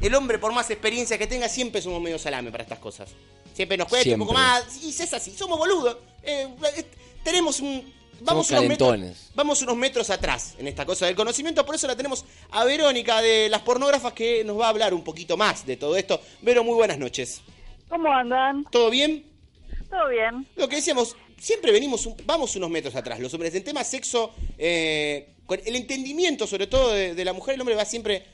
[0.00, 3.10] El hombre, por más experiencia que tenga, siempre somos medio salame para estas cosas.
[3.52, 4.82] Siempre nos cuesta un poco más.
[4.82, 5.98] Y es así, somos boludos.
[6.22, 6.84] Eh, eh,
[7.22, 7.92] tenemos un.
[8.22, 9.30] Vamos Somos unos, metros, calentones.
[9.34, 11.66] vamos unos metros atrás en esta cosa del conocimiento.
[11.66, 15.04] Por eso la tenemos a Verónica de las pornógrafas que nos va a hablar un
[15.04, 16.18] poquito más de todo esto.
[16.40, 17.42] Vero, muy buenas noches.
[17.90, 18.64] ¿Cómo andan?
[18.70, 19.26] ¿Todo bien?
[19.90, 20.46] ¿Todo bien?
[20.56, 23.18] Lo que decíamos, siempre venimos, un- vamos unos metros atrás.
[23.18, 27.56] Los hombres en tema sexo, eh, con el entendimiento sobre todo de, de la mujer,
[27.56, 28.24] el hombre va siempre,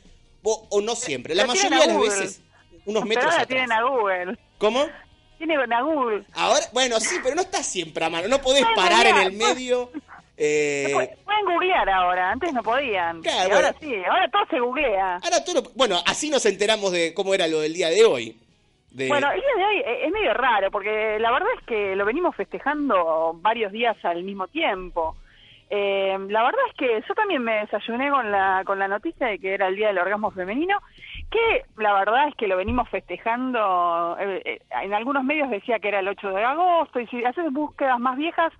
[0.42, 2.40] o, o no siempre, la mayoría de las veces,
[2.84, 3.48] unos Pero metros ahora atrás.
[3.48, 4.38] tienen a Google.
[4.58, 4.86] ¿Cómo?
[5.38, 6.24] Tienen a Google.
[6.32, 8.26] Ahora, bueno, sí, pero no está siempre a mano.
[8.28, 9.90] No podés Pueden parar en el medio.
[10.38, 13.20] eh, Pu- Pueden googlear ahora, antes no podían.
[13.22, 13.96] Claro, ahora bueno.
[13.98, 15.16] sí, ahora todo se googlea.
[15.16, 18.38] ahora todo bueno, así nos enteramos de cómo era lo del día de hoy.
[19.08, 22.04] Bueno, el día de hoy eh, es medio raro, porque la verdad es que lo
[22.04, 25.16] venimos festejando varios días al mismo tiempo.
[25.68, 29.38] Eh, la verdad es que yo también me desayuné con la, con la noticia de
[29.38, 30.78] que era el Día del Orgasmo Femenino,
[31.30, 35.88] que la verdad es que lo venimos festejando, eh, eh, en algunos medios decía que
[35.88, 38.52] era el 8 de agosto, y si haces búsquedas más viejas,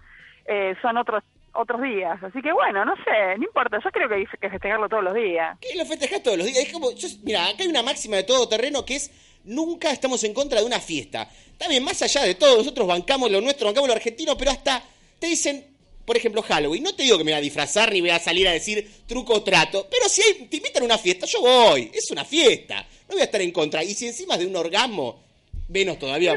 [0.81, 1.25] son otros
[1.57, 2.23] otros días.
[2.23, 5.14] Así que bueno, no sé, no importa, yo creo que hay que festejarlo todos los
[5.14, 5.59] días.
[5.61, 6.59] que lo festejás todos los días.
[6.59, 9.11] Es como, yo- mira, acá hay una máxima de todo terreno que es
[9.45, 11.29] nunca estamos en contra de una fiesta.
[11.59, 14.83] También más allá de todo, nosotros bancamos lo nuestro, bancamos lo argentino, pero hasta
[15.19, 15.66] te dicen,
[16.05, 16.83] por ejemplo, Halloween.
[16.83, 19.35] No te digo que me voy a disfrazar ni voy a salir a decir truco
[19.35, 21.90] o trato, pero si hay- te invitan a una fiesta, yo voy.
[21.95, 22.87] Es una fiesta.
[23.09, 23.83] No voy a estar en contra.
[23.83, 25.25] Y si encima de un orgasmo,
[25.68, 26.35] menos todavía.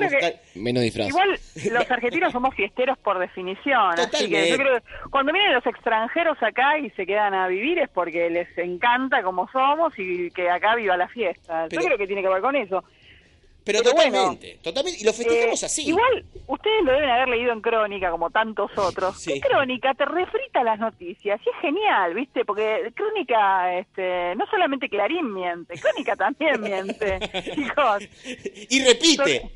[0.56, 1.08] Menos disfraz.
[1.10, 1.40] Igual
[1.72, 6.38] los argentinos somos fiesteros por definición, así que yo creo que cuando vienen los extranjeros
[6.42, 10.76] acá y se quedan a vivir es porque les encanta como somos y que acá
[10.76, 11.68] viva la fiesta.
[11.70, 12.84] Pero- yo creo que tiene que ver con eso.
[13.72, 14.12] Pero, Pero bueno.
[14.18, 15.00] totalmente, totalmente.
[15.02, 15.88] Y lo festejamos Eh, así.
[15.90, 19.22] Igual ustedes lo deben haber leído en Crónica como tantos otros.
[19.22, 19.40] Sí.
[19.40, 22.46] Crónica te refrita las noticias y es genial, ¿viste?
[22.46, 27.20] Porque Crónica este, no solamente Clarín miente, Crónica también miente,
[27.54, 28.04] chicos.
[28.70, 29.52] Y repite.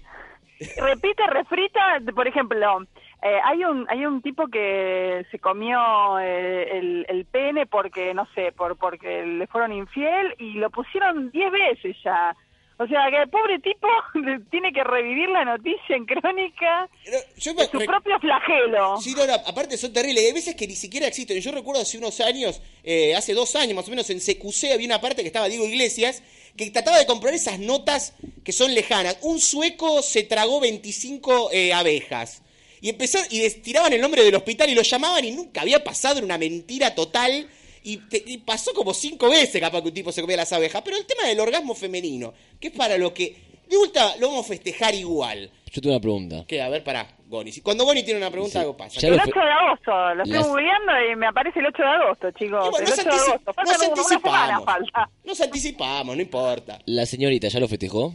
[0.77, 2.83] repite, refrita, por ejemplo,
[3.23, 8.27] eh, hay un hay un tipo que se comió eh, el, el pene porque, no
[8.35, 12.35] sé, por porque le fueron infiel y lo pusieron 10 veces ya.
[12.79, 13.87] O sea, que el pobre tipo
[14.51, 16.89] tiene que revivir la noticia en crónica
[17.37, 18.97] Yo me- de su me- propio flagelo.
[18.99, 20.25] Sí, no, no, aparte son terribles.
[20.25, 21.39] Hay veces que ni siquiera existen.
[21.39, 24.87] Yo recuerdo hace unos años, eh, hace dos años más o menos, en CQC había
[24.87, 26.23] una parte que estaba Diego Iglesias,
[26.57, 29.17] que trataba de comprar esas notas que son lejanas.
[29.21, 32.41] Un sueco se tragó 25 eh, abejas.
[32.81, 36.17] Y empezaron, y tiraban el nombre del hospital y lo llamaban y nunca había pasado,
[36.17, 37.47] era una mentira total.
[37.83, 40.81] Y, te- y pasó como cinco veces capaz que un tipo se comía las abejas.
[40.83, 43.35] Pero el tema del orgasmo femenino, que es para lo que...
[43.69, 45.49] De vuelta lo vamos a festejar igual.
[45.71, 46.45] Yo tengo una pregunta.
[46.47, 47.51] Que, a ver, pará, Goni.
[47.51, 48.99] Si- Cuando Goni tiene una pregunta, algo pasa.
[48.99, 51.81] Ya El lo 8 de agosto, lo estoy Las- googleando y me aparece el 8
[51.81, 52.69] de agosto, chicos.
[52.69, 53.53] Bueno, el nos 8 de agosto.
[53.53, 54.65] Falta nos como una semana anticipamos.
[54.65, 55.09] falta.
[55.23, 56.79] Nos anticipamos, no importa.
[56.85, 58.13] ¿La señorita ya lo festejó?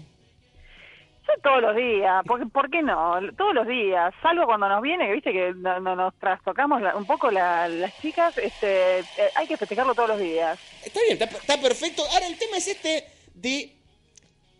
[1.42, 3.14] Todos los días, porque, ¿por qué no?
[3.36, 7.30] Todos los días, salvo cuando nos viene, viste que no, no- nos trastocamos un poco
[7.30, 10.58] la- las chicas, este, eh, hay que festejarlo todos los días.
[10.84, 12.02] Está bien, está, perfecto.
[12.12, 13.72] Ahora, el tema es este de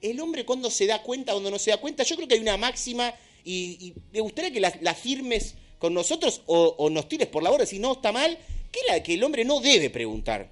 [0.03, 2.05] el hombre cuando se da cuenta, cuando no se da cuenta.
[2.05, 3.13] Yo creo que hay una máxima
[3.45, 7.51] y, me gustaría que la, la firmes con nosotros o, o nos tires por la
[7.51, 8.37] borda si no está mal,
[8.71, 10.49] que, la, que el hombre no debe preguntar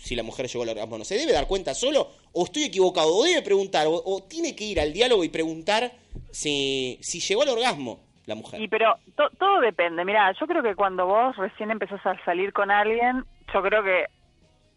[0.00, 0.98] si la mujer llegó al orgasmo.
[0.98, 4.54] No se debe dar cuenta solo o estoy equivocado, o debe preguntar, o, o tiene
[4.56, 5.92] que ir al diálogo y preguntar
[6.30, 8.60] si, si llegó al orgasmo la mujer.
[8.60, 10.04] Y pero to- todo depende.
[10.04, 14.04] Mira, yo creo que cuando vos recién empezás a salir con alguien, yo creo que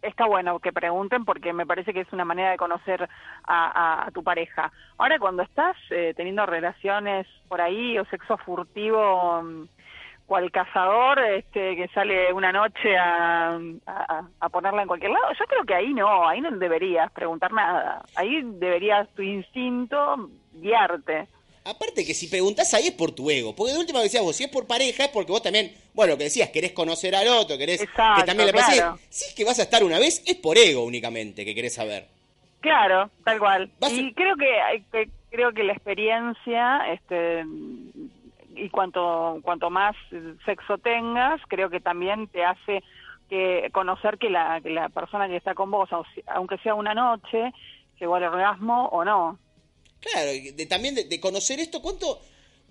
[0.02, 3.08] está bueno que pregunten porque me parece que es una manera de conocer
[3.46, 4.72] a, a- tu pareja.
[4.98, 9.68] Ahora, cuando estás eh, teniendo relaciones por ahí o sexo furtivo, mm,
[10.26, 15.46] cual cazador este, que sale una noche a, a- a ponerla en cualquier lado, yo
[15.46, 18.04] creo que ahí no, ahí no deberías preguntar nada.
[18.16, 21.28] Ahí deberías tu instinto guiarte.
[21.66, 24.36] Aparte que si preguntás ahí es por tu ego, porque de última vez decías vos,
[24.36, 27.28] si es por pareja es porque vos también, bueno, lo que decías, querés conocer al
[27.30, 28.78] otro, querés Exacto, que también le pase.
[28.78, 29.00] claro.
[29.10, 32.08] Si es que vas a estar una vez, es por ego únicamente que querés saber.
[32.60, 33.70] Claro, tal cual.
[33.92, 37.44] Y creo que, que creo que la experiencia, este,
[38.56, 39.96] y cuanto cuanto más
[40.46, 42.84] sexo tengas, creo que también te hace
[43.30, 46.94] que conocer que la, que la persona que está con vos, au- aunque sea una
[46.94, 47.52] noche,
[48.00, 49.40] llegó al orgasmo o no.
[50.00, 52.20] Claro, de, también de, de conocer esto, ¿cuánto,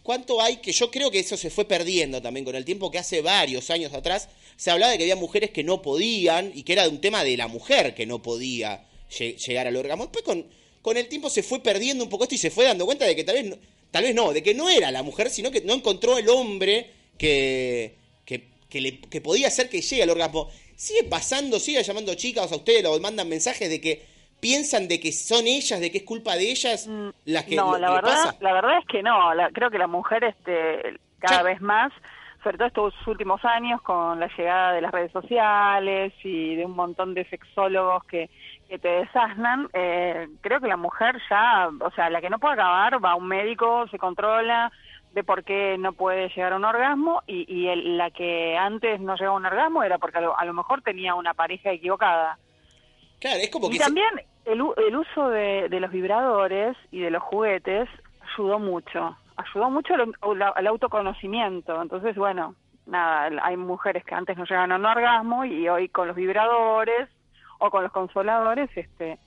[0.03, 0.59] ¿cuánto hay?
[0.59, 3.71] Que yo creo que eso se fue perdiendo también con el tiempo, que hace varios
[3.71, 7.01] años atrás se hablaba de que había mujeres que no podían y que era un
[7.01, 10.05] tema de la mujer que no podía lle- llegar al orgasmo.
[10.05, 10.47] Después con,
[10.83, 13.17] con el tiempo se fue perdiendo un poco esto y se fue dando cuenta de
[13.17, 13.57] que tal vez, no,
[13.93, 16.91] tal vez no, de que no era la mujer, sino que no encontró el hombre
[17.17, 20.49] que, que, que, le, que podía hacer que llegue al orgasmo.
[20.75, 24.03] Sigue pasando, sigue llamando chicas a ustedes o mandan mensajes de que
[24.41, 26.89] piensan de que son ellas, de que es culpa de ellas
[27.27, 28.37] las que no, la verdad, pasa.
[28.41, 29.33] la verdad es que no.
[29.35, 31.93] La- creo que la mujer, este, cada vez más,
[32.43, 36.73] sobre todo estos últimos años, con la llegada de las redes sociales y de un
[36.73, 38.29] montón de sexólogos que,
[38.73, 42.55] que te desasnan, eh, creo que la mujer ya, o sea, la que no puede
[42.55, 44.73] acabar, va a un médico, se controla
[45.13, 48.99] de por qué no puede llegar a un orgasmo y, y el- la que antes
[48.99, 51.71] no llegaba a un orgasmo era porque a lo, a lo mejor tenía una pareja
[51.71, 52.39] equivocada.
[53.21, 54.09] Claro, es como y que se- también
[54.47, 57.91] el, el uso de, de los vibradores y de los juguetes
[58.33, 61.83] ayudó mucho, ayudó mucho al autoconocimiento.
[61.83, 62.55] Entonces, bueno,
[62.87, 67.11] nada, hay mujeres que antes no llegaban a un orgasmo y hoy con los vibradores
[67.63, 69.19] o con los consoladores este,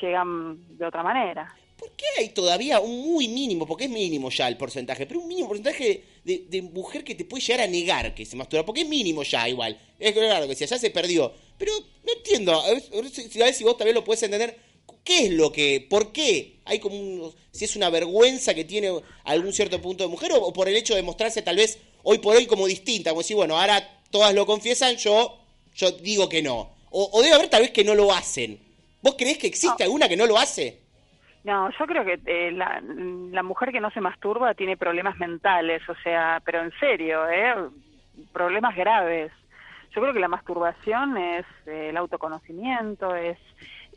[0.00, 1.52] llegan de otra manera.
[1.96, 5.48] ¿Qué hay todavía un muy mínimo, porque es mínimo ya el porcentaje, pero un mínimo
[5.48, 8.64] porcentaje de, mujer que te puede llegar a negar que se masturba?
[8.64, 9.78] Porque es mínimo ya igual.
[9.98, 11.32] Es claro que si ya se perdió.
[11.58, 11.72] Pero
[12.04, 14.56] no entiendo, a ver, a ver si vos también lo puedes entender.
[15.02, 16.60] ¿Qué es lo que, por qué?
[16.66, 18.92] Hay como un, si es una vergüenza que tiene
[19.24, 22.18] algún cierto punto de mujer o, o por el hecho de mostrarse tal vez hoy
[22.18, 25.38] por hoy como distinta, como decir, bueno, ahora todas lo confiesan, yo,
[25.74, 26.79] yo digo que no.
[26.90, 28.58] O, o debe haber tal vez que no lo hacen.
[29.02, 30.78] ¿Vos creés que existe alguna que no lo hace?
[31.44, 35.80] No, yo creo que eh, la, la mujer que no se masturba tiene problemas mentales,
[35.88, 37.54] o sea, pero en serio, ¿eh?
[38.32, 39.32] Problemas graves.
[39.94, 43.38] Yo creo que la masturbación es eh, el autoconocimiento, es,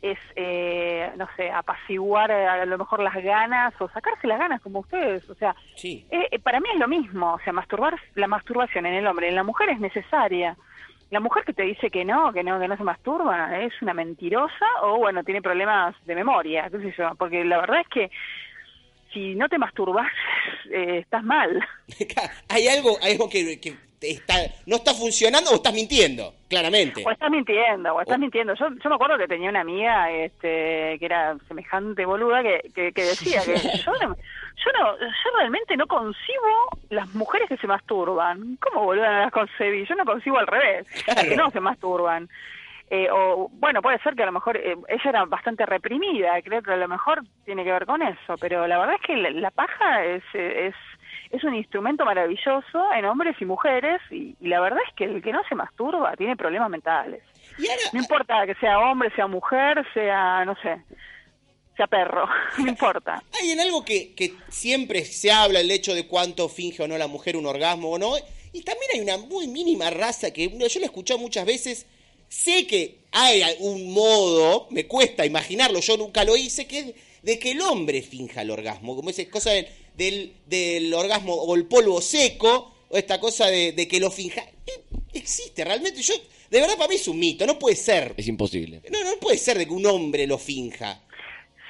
[0.00, 4.62] es eh, no sé, apaciguar eh, a lo mejor las ganas o sacarse las ganas
[4.62, 6.06] como ustedes, o sea, Sí.
[6.10, 9.34] eh, para mí es lo mismo, o sea, masturbar, la masturbación en el hombre, en
[9.34, 10.56] la mujer es necesaria.
[11.14, 13.94] La mujer que te dice que no, que no, que no se masturba, es una
[13.94, 18.10] mentirosa o bueno, tiene problemas de memoria, qué sé yo, porque la verdad es que
[19.12, 20.10] si no te masturbas,
[20.72, 21.64] eh, estás mal.
[22.48, 24.34] Hay algo, hay algo que, que está,
[24.66, 27.04] no está funcionando o estás mintiendo, claramente.
[27.06, 28.54] O estás mintiendo, o estás mintiendo.
[28.54, 32.92] Yo, yo me acuerdo que tenía una amiga este, que era semejante boluda que, que,
[32.92, 33.54] que decía que
[33.86, 34.16] yo no,
[34.56, 38.56] yo no, yo realmente no concibo las mujeres que se masturban.
[38.60, 39.84] ¿Cómo boluda no las concebí?
[39.86, 42.28] Yo no concibo al revés, las que no se masturban.
[42.90, 46.62] Eh, o bueno, puede ser que a lo mejor eh, ella era bastante reprimida, creo
[46.62, 49.30] que a lo mejor tiene que ver con eso, pero la verdad es que la,
[49.30, 50.74] la paja es, es
[51.34, 55.22] es un instrumento maravilloso en hombres y mujeres y, y la verdad es que el
[55.22, 57.22] que no se masturba tiene problemas mentales.
[57.92, 60.82] no importa que sea hombre, sea mujer, sea, no sé,
[61.76, 62.26] sea perro,
[62.58, 63.22] no importa.
[63.32, 66.96] Hay en algo que, que siempre se habla, el hecho de cuánto finge o no
[66.98, 68.16] la mujer un orgasmo o no.
[68.52, 71.86] Y también hay una muy mínima raza que yo la he escuchado muchas veces.
[72.28, 76.86] Sé que hay algún modo, me cuesta imaginarlo, yo nunca lo hice, que es
[77.22, 81.54] de que el hombre finja el orgasmo, como esa cosa del, del, del orgasmo o
[81.54, 84.42] el polvo seco, o esta cosa de, de que lo finja.
[84.66, 84.82] Eh,
[85.14, 86.14] Existe realmente, yo,
[86.50, 88.14] de verdad para mí es un mito, no puede ser.
[88.16, 88.82] Es imposible.
[88.90, 91.03] No, no puede ser de que un hombre lo finja.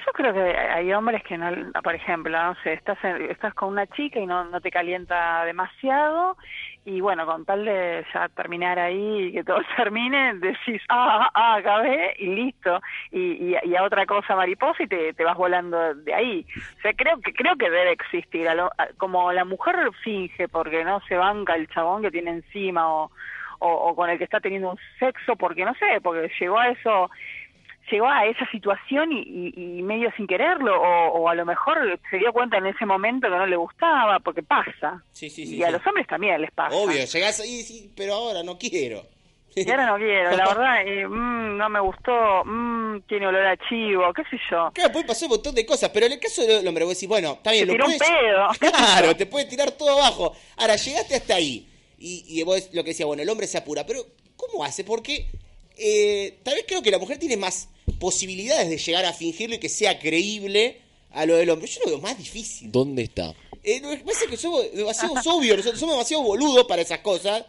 [0.05, 1.49] Yo creo que hay hombres que no,
[1.83, 5.43] por ejemplo, no sé, estás en- estás con una chica y no, no te calienta
[5.45, 6.37] demasiado
[6.85, 11.55] y bueno, con tal de ya terminar ahí y que todo termine, decís, ah, ah,
[11.55, 12.79] acabé y listo,
[13.11, 16.45] y, y, a otra cosa mariposa y te, te vas volando de ahí.
[16.77, 20.83] O sea, creo que creo que debe existir, a lo- como la mujer finge porque
[20.83, 23.11] no se banca el chabón que tiene encima o,
[23.59, 27.09] o con el que está teniendo un sexo, porque no sé, porque llegó a eso
[27.91, 31.99] llegó a esa situación y, y- y medio sin quererlo, o, o a lo mejor
[32.09, 35.03] se dio cuenta en ese momento que no le gustaba, porque pasa.
[35.11, 35.57] Sí, sí, sí.
[35.57, 35.71] y a sí.
[35.73, 36.75] los hombres también les pasa.
[36.75, 39.03] Obvio, llegás ahí y decís, pero ahora no quiero.
[39.57, 43.55] Y ahora no quiero, la verdad, eh, mm, no me gustó, mm, tiene olor a
[43.69, 44.69] chivo, qué sé yo.
[44.73, 47.07] Claro, puede pasar un montón de cosas, pero en el caso del hombre, vos decís,
[47.07, 48.47] bueno, está bien, lo tiró un puedes- pedo.
[48.71, 50.35] Claro, te puede tirar todo abajo.
[50.57, 51.69] Ahora, llegaste hasta ahí.
[51.97, 53.85] Y, y vos lo que decía, bueno, el hombre se apura.
[53.85, 54.01] Pero,
[54.35, 54.83] ¿cómo hace?
[54.83, 55.27] Porque
[55.77, 57.69] eh, tal vez creo que la mujer tiene más
[57.99, 60.81] posibilidades de llegar a fingirlo y que sea creíble
[61.11, 61.67] a lo del hombre.
[61.67, 62.71] Yo lo veo más difícil.
[62.71, 63.33] ¿Dónde está?
[63.63, 66.99] Eh, lo que pasa es que somos demasiado obvios, nosotros somos demasiado boludos para esas
[66.99, 67.45] cosas.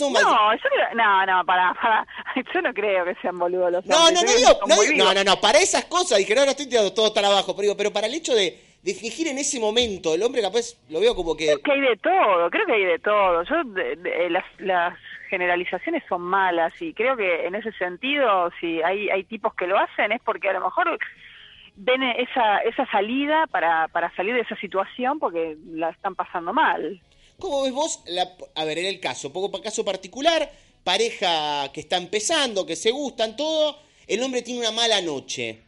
[0.00, 2.06] No, yo creo, no, no, para, para,
[2.54, 4.14] yo no creo que sean boludos los No, hombres.
[4.22, 6.66] no, no digo, no, digo- no, no, no, para esas cosas, dije, no, no estoy
[6.66, 9.60] tirando todo tan abajo, pero digo, pero para el hecho de, de fingir en ese
[9.60, 11.46] momento, el hombre capaz lo veo como que...
[11.46, 13.42] Creo que hay de todo, creo que hay de todo.
[13.42, 14.94] Yo de- de- las, las
[15.34, 19.76] generalizaciones son malas y creo que en ese sentido, si hay, hay tipos que lo
[19.76, 20.96] hacen es porque a lo mejor
[21.74, 27.00] ven esa, esa salida para, para salir de esa situación porque la están pasando mal.
[27.40, 28.02] ¿Cómo ves vos?
[28.06, 30.48] La, a ver, en el caso, poco caso particular,
[30.84, 35.62] pareja que está empezando, que se gustan, todo, el hombre tiene una mala noche.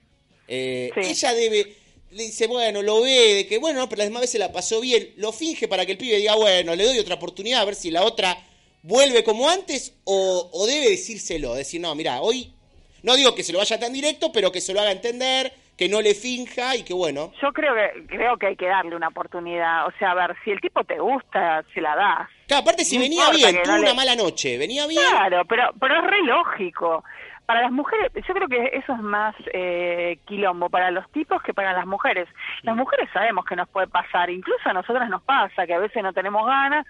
[0.47, 1.75] Eh, Ella debe,
[2.12, 4.81] le dice, bueno, lo ve, de que bueno, no, pero las demás veces la pasó
[4.81, 7.75] bien, lo finge para que el pibe diga, bueno, le doy otra oportunidad a ver
[7.75, 8.39] si la otra
[8.87, 12.55] vuelve como antes, o, o debe decírselo, decir, no, mira, hoy,
[13.03, 15.89] no digo que se lo vaya tan directo, pero que se lo haga entender, que
[15.89, 17.32] no le finja y que bueno.
[17.43, 19.87] Yo creo que creo que hay que darle una oportunidad.
[19.87, 22.28] O sea, a ver, si el tipo te gusta, se la das.
[22.47, 25.03] Claro, aparte si No venía bien, tuvo no una mala noche, venía bien.
[25.11, 27.05] Claro, pero, pero es re lógico.
[27.45, 31.55] Para las mujeres, yo creo que eso es más eh, quilombo para los tipos que
[31.55, 32.28] para las mujeres.
[32.62, 36.03] Las mujeres sabemos que nos puede pasar, incluso a nosotras nos pasa, que a veces
[36.03, 36.84] no tenemos ganas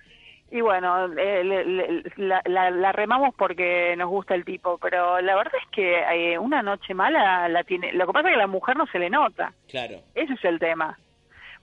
[0.51, 5.20] y bueno, eh, le- le- la, la- la remamos porque nos gusta el tipo, pero
[5.20, 5.99] la verdad es que
[6.32, 7.92] eh, una noche mala la tiene.
[7.92, 9.97] Lo que pasa es que a la mujer no se le nota, Claro.
[10.14, 10.97] ese es el tema.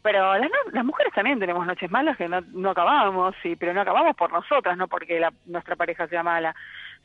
[0.01, 3.79] Pero las, las mujeres también tenemos noches malas que no, no acabamos, sí, pero no
[3.81, 6.53] acabamos por nosotras, no porque la- nuestra pareja sea mala,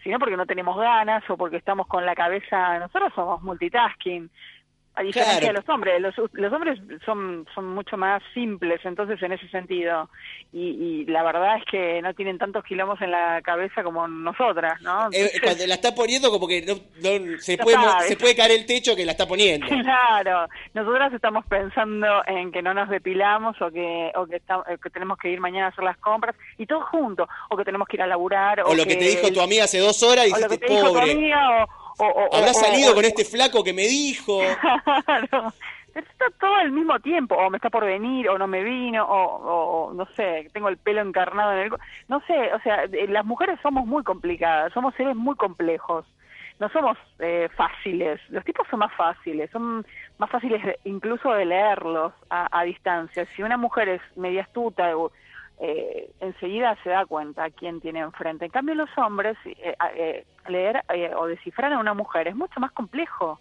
[0.03, 4.29] sino porque no tenemos ganas o porque estamos con la cabeza, nosotros somos multitasking,
[4.99, 5.47] a diferencia Claro.
[5.47, 10.09] de los hombres, los, los hombres son, son mucho más simples, entonces en ese sentido,
[10.53, 14.81] y, y la verdad es que no tienen tantos kilómetros en la cabeza como nosotras,
[14.83, 15.09] ¿no?
[15.13, 17.77] Eh, cuando la está poniendo como que no, no- se, puede,
[18.09, 19.67] se puede caer el techo que la está poniendo.
[19.89, 24.77] Claro, nosotras estamos pensando en que no nos depilamos o que o que, está- eh,
[24.83, 27.87] que tenemos que ir mañana a hacer las compras y todo junto, o que tenemos
[27.89, 28.61] que ir a laburar.
[28.61, 30.59] O, O lo que te dijo tu amiga hace dos horas y o lo que
[30.59, 31.67] te dijo tu pobre, amiga, o,
[31.99, 34.41] o, o- habrá salido con este flaco que me dijo.
[35.05, 35.53] Claro,
[35.95, 39.89] está todo al mismo tiempo, o me está por venir, o no me vino, o,
[39.89, 41.71] o- no sé, tengo el pelo encarnado en el...
[42.09, 46.05] No sé, o sea, las mujeres somos muy complicadas, somos seres muy complejos,
[46.61, 49.85] no somos eh, fáciles, los tipos son más fáciles, son
[50.19, 53.27] más fáciles de- incluso de leerlos a, a distancia.
[53.35, 55.11] Si una mujer es media astuta, o,
[55.61, 58.45] eh, enseguida se da cuenta quién tiene enfrente.
[58.45, 62.61] En cambio, los hombres, eh, eh, leer eh, o descifrar a una mujer es mucho
[62.61, 63.41] más complejo.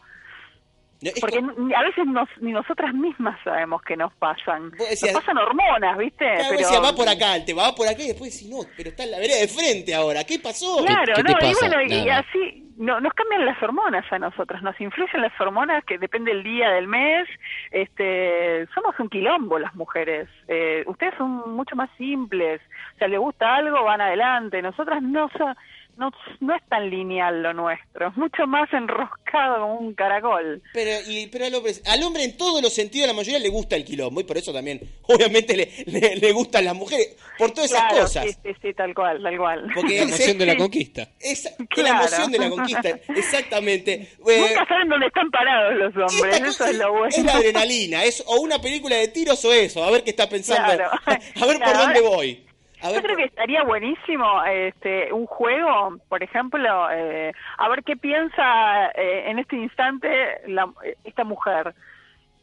[1.21, 1.37] Porque
[1.75, 4.71] a veces nos- ni nosotras mismas sabemos qué nos pasan.
[4.71, 6.25] decías- nos pasan hormonas, ¿viste?
[6.25, 8.89] Claro, Pero- decías, va por acá, te va por acá y después decís, no, pero
[8.89, 10.83] está en la vereda de frente ahora, ¿qué pasó?
[10.85, 15.21] Claro, no, y bueno, y así no, nos cambian las hormonas a nosotras, nos influyen
[15.21, 17.27] las hormonas que depende del día, del mes.
[17.71, 20.27] Este, somos un quilombo las mujeres.
[20.47, 22.61] Eh, ustedes son mucho más simples.
[22.95, 24.61] O sea, les gusta algo, van adelante.
[24.61, 25.55] Nosotras no so-
[25.97, 30.61] no, no es tan lineal lo nuestro, es mucho más enroscado como un caracol.
[30.73, 33.49] Pero, y, pero al, hombre, al hombre en todos los sentidos, a la mayoría le
[33.49, 37.51] gusta el quilombo y por eso también, obviamente, le, le, le gustan las mujeres, por
[37.51, 38.25] todas esas Claro, cosas.
[38.25, 39.71] Sí, sí, sí, tal cual, tal cual.
[39.73, 41.09] Porque La emoción de la conquista.
[41.19, 41.35] Que
[41.67, 41.89] Claro.
[41.93, 43.93] la emoción de la conquista, exactamente.
[44.27, 47.07] Eh, Nunca saben dónde están parados los hombres, eso cosa es lo bueno.
[47.07, 50.27] Es la adrenalina, es o una película de tiros o eso, a ver qué está
[50.29, 50.89] pensando, Claro.
[51.05, 52.43] a ver por dónde voy.
[52.83, 57.97] A Yo creo que estaría buenísimo este, un juego, por ejemplo, eh, a ver qué
[57.97, 60.71] piensa eh, en este instante la-
[61.03, 61.73] esta mujer.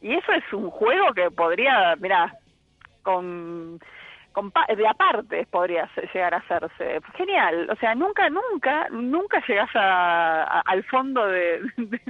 [0.02, 2.34] Y eso es un juego que podría, mira,
[3.02, 3.78] con,
[4.76, 7.00] de aparte podría llegar a hacerse.
[7.16, 12.00] Genial, o sea, nunca, nunca, nunca llegas a, a- al fondo de, de,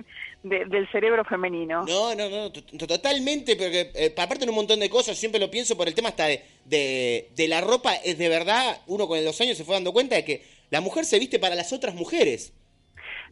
[0.45, 1.85] de- del cerebro femenino.
[1.89, 5.17] No, no, no, to- to- totalmente, pero que, eh, aparte en un montón de cosas,
[5.19, 8.79] siempre lo pienso por el tema hasta de, de, de la ropa, es de verdad,
[8.87, 11.55] uno con los años se fue dando cuenta de que la mujer se viste para
[11.57, 12.53] las otras mujeres.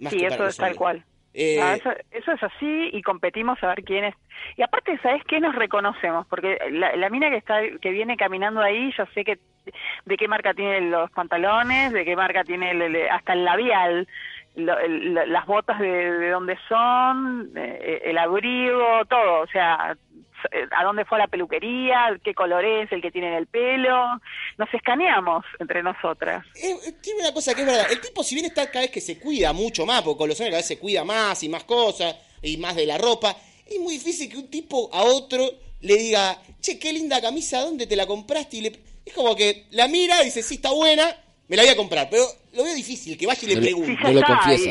[0.00, 0.78] más sí, que eso es tal hombres.
[0.78, 1.04] cual.
[1.34, 4.14] Eh, Ah, eso, eso es así y competimos a ver quién es.
[4.58, 5.40] Y aparte, ¿sabes qué?
[5.40, 9.38] Nos reconocemos, porque la, la mina que está que viene caminando ahí, yo sé que
[10.04, 14.06] de qué marca tiene los pantalones, de qué marca tiene el- el- hasta el labial,
[14.56, 19.96] lo- el- la- las botas de, de dónde son, eh, el abrigo, todo, o sea,
[20.50, 24.20] eh, a dónde fue la peluquería, qué color es el que tiene en el pelo,
[24.58, 26.44] nos escaneamos entre nosotras.
[26.56, 27.86] Eh, eh, tiene una cosa que es verdad.
[27.90, 30.40] El tipo, si bien está cada vez que se cuida mucho más, porque con los
[30.40, 33.36] años cada vez se cuida más y más cosas, y más de la ropa,
[33.66, 35.48] es muy difícil que un tipo a otro
[35.80, 38.56] le diga, che, qué linda camisa, ¿dónde te la compraste?
[38.56, 38.72] Y le...
[39.04, 41.04] Es como que la mira y dice, sí, está buena,
[41.48, 42.08] me la voy a comprar.
[42.10, 42.24] Pero
[42.54, 43.98] lo veo difícil, que vaya y le No pregunte.
[44.02, 44.70] no lo confiesa.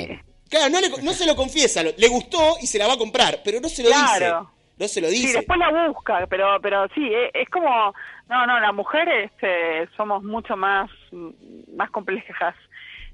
[0.50, 3.40] Claro, no, le- no se lo confiesa, le gustó y se la va a comprar,
[3.44, 4.40] pero no se lo Claro.
[4.42, 4.52] dice.
[4.80, 5.38] No se lo Sí, dice.
[5.38, 7.94] después la busca, pero pero sí, es, es como,
[8.30, 11.30] no, no, la mujer este, somos mucho más, mm,
[11.76, 12.56] más complejas.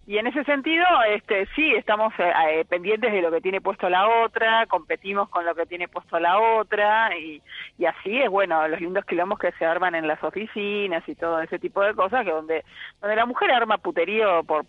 [0.08, 3.90] Y en ese sentido, este, sí, estamos eh, eh, pendientes de lo que tiene puesto
[3.90, 7.42] la otra, competimos con lo que tiene puesto la otra, y,
[7.78, 11.42] y así es, bueno, los lindos quilombos que se arman en las oficinas y todo
[11.42, 12.64] ese tipo de cosas, que donde,
[13.02, 14.66] donde la mujer arma puterío por,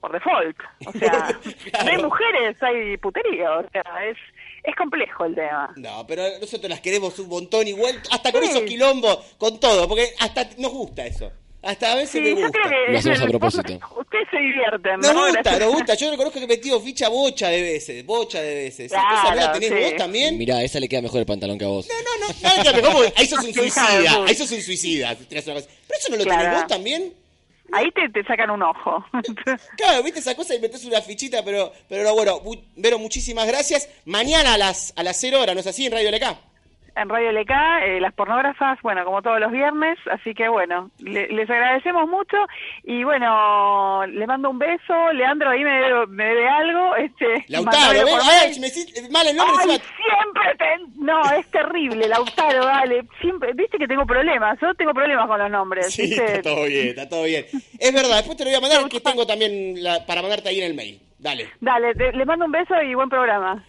[0.00, 0.56] por default.
[0.86, 1.36] O sea,
[1.84, 3.58] no hay mujeres, hay puterío.
[3.58, 4.16] O sea, es,
[4.62, 5.72] es complejo el tema.
[5.74, 10.10] No, pero nosotros las queremos un montón igual, hasta con esos quilombos, con todo, porque
[10.20, 11.32] hasta nos gusta eso.
[11.66, 12.50] Hasta a veces Sí, me yo gusta.
[12.52, 13.72] creo que Lo hacemos a propósito.
[14.00, 15.26] Ustedes se divierten, Nos ¿no?
[15.26, 15.94] gusta, nos gusta.
[15.94, 18.92] Yo reconozco que he metido ficha bocha de veces, bocha de veces.
[18.92, 19.74] ¿Esa Claro, no la tenés sí.
[19.84, 20.38] vos también?
[20.38, 21.88] Mirá, a esa le queda mejor el pantalón que a vos.
[22.42, 23.00] Nada que ver, ¿cómo?
[23.16, 25.16] Ahí sos un suicida, ahí sos un suicida.
[25.28, 25.52] Pero eso
[26.10, 26.56] no lo tenés Claro.
[26.58, 27.12] vos también.
[27.72, 29.04] Ahí te, te sacan un ojo.
[29.76, 32.40] Claro, viste esa cosa y metés una fichita, pero, pero no, bueno,
[32.76, 33.88] Vero, muchísimas gracias.
[34.04, 35.86] Mañana a las, a las 0 horas, ¿no es así?
[35.86, 36.38] En Radio LK.
[36.96, 37.50] En Radio LK,
[37.84, 42.36] eh, las pornógrafas, bueno, como todos los viernes, así que bueno, le- les agradecemos mucho
[42.84, 47.44] y bueno, le mando un beso, Leandro ahí me debe, me debe algo, este...
[47.48, 48.54] Lautaro, mandármelo ven, por a ver, mail.
[48.54, 51.02] si me decís mal el nombre, Ay, encima- siempre te...
[51.04, 55.50] No, es terrible, Lautaro, dale, siempre, viste que tengo problemas, yo tengo problemas con los
[55.50, 56.24] nombres, Sí, ¿viste?
[56.24, 57.44] está todo bien, está todo bien.
[57.78, 60.60] Es verdad, después te lo voy a mandar, que tengo también la- para mandarte ahí
[60.60, 61.00] en el mail.
[61.18, 61.48] Dale.
[61.60, 63.64] Dale, te- le mando un beso y buen programa.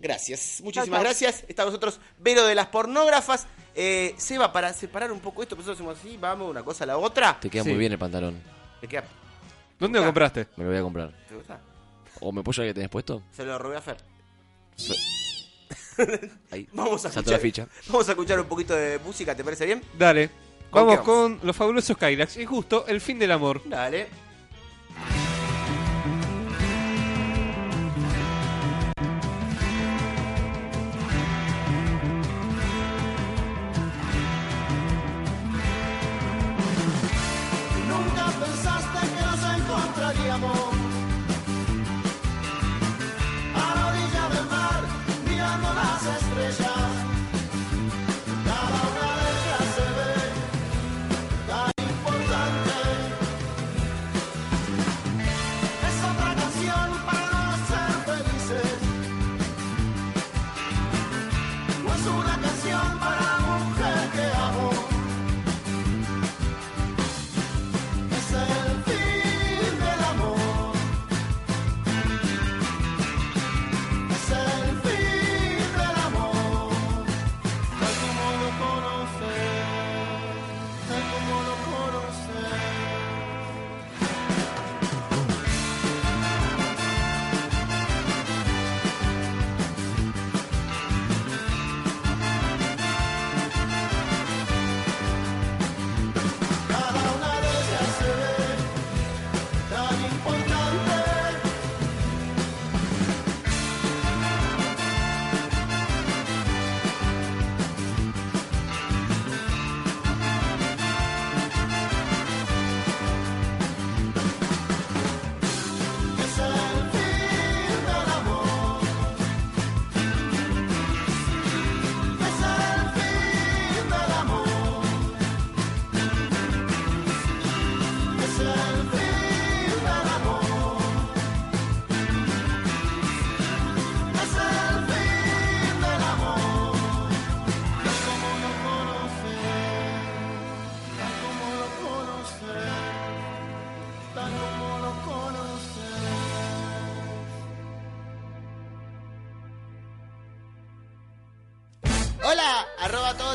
[0.00, 1.44] Gracias, muchísimas gracias.
[1.48, 3.46] Está con nosotros Vero de las pornógrafas.
[3.74, 6.98] Eh, Seba, para separar un poco esto, nosotros hacemos así, vamos una cosa a la
[6.98, 7.38] otra.
[7.40, 7.70] Te queda Sí.
[7.70, 8.40] muy bien el pantalón.
[8.80, 9.04] ¿Te queda?
[9.78, 10.46] ¿Dónde lo compraste?
[10.56, 11.12] Me lo voy a comprar.
[11.28, 11.60] ¿Te gusta?
[12.20, 13.22] ¿O me puedo llevar que tenés puesto?
[13.32, 13.96] Se lo robé a Fer.
[16.50, 16.68] Ahí.
[16.72, 17.66] Vamos a escuchar, la ficha.
[17.88, 19.82] Vamos a escuchar un poquito de música, ¿te parece bien?
[19.96, 20.30] Dale.
[20.70, 22.36] ¿Con Vamos con los fabulosos Kylax.
[22.36, 23.62] Y justo el fin del amor.
[23.64, 24.08] Dale.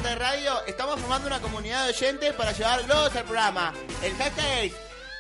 [0.02, 3.74] De radio, estamos formando una comunidad de oyentes para llevar globos al programa.
[4.02, 4.74] El hashtag es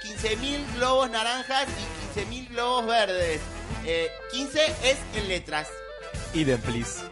[0.03, 1.67] 15.000 globos naranjas
[2.15, 3.41] y 15.000 globos verdes.
[3.85, 5.69] Eh, 15 es en letras.
[6.33, 7.02] Idem, please.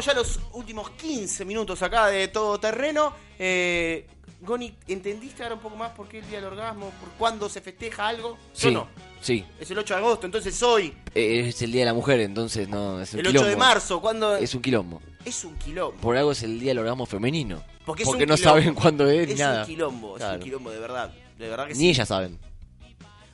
[0.00, 3.12] Ya los últimos 15 minutos acá de todo terreno.
[3.38, 4.06] Eh,
[4.40, 6.90] Goni, ¿entendiste ahora un poco más por qué el día del orgasmo?
[7.00, 8.38] ¿Por cuándo se festeja algo?
[8.54, 8.86] Yo Sí, no.
[9.20, 9.44] sí.
[9.58, 12.68] Es el 8 de agosto, entonces hoy, Eh, Es el Día de la Mujer, entonces
[12.68, 13.58] no, es un el 8 de quilombo.
[13.64, 15.02] marzo, cuando Es un quilombo.
[15.24, 16.00] es un quilombo.
[16.00, 17.62] Por algo es el Día del orgasmo femenino.
[17.84, 18.60] Porque, es Porque un no quilombo.
[18.60, 19.62] saben cuándo es ni Es nada.
[19.62, 21.12] un quilombo, es un quilombo de verdad.
[21.36, 21.88] De verdad que Ni sí.
[21.90, 22.38] ellas saben,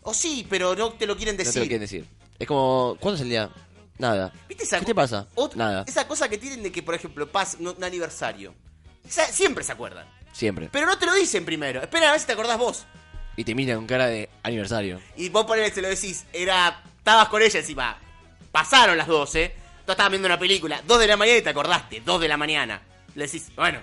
[0.03, 1.61] O sí, pero no te lo quieren no te decir.
[1.63, 2.07] lo quieren decir.
[2.39, 3.51] Es como, ¿cuándo es el día?
[3.99, 4.33] Nada.
[4.49, 5.27] ¿Viste esa ¿Qué te pasa?
[5.37, 5.85] ot- Nada.
[5.87, 8.55] Esa cosa que tienen de que, por ejemplo, pasa un un aniversario.
[9.09, 10.07] Sa- siempre se acuerdan.
[10.33, 10.69] Siempre.
[10.73, 11.81] Pero no te lo dicen primero.
[11.83, 12.87] Esperan a ver si te acordás vos.
[13.37, 15.01] Y te miran con cara de aniversario.
[15.17, 16.83] Y vos ponele, se lo decís, era.
[16.99, 17.99] Estabas con ella encima.
[18.51, 19.55] Pasaron las 12.
[19.85, 20.81] Tú estabas viendo una película.
[20.87, 22.01] 2 de la mañana y te acordaste.
[22.01, 22.81] 2 de la mañana.
[23.15, 23.79] Le decís, bueno,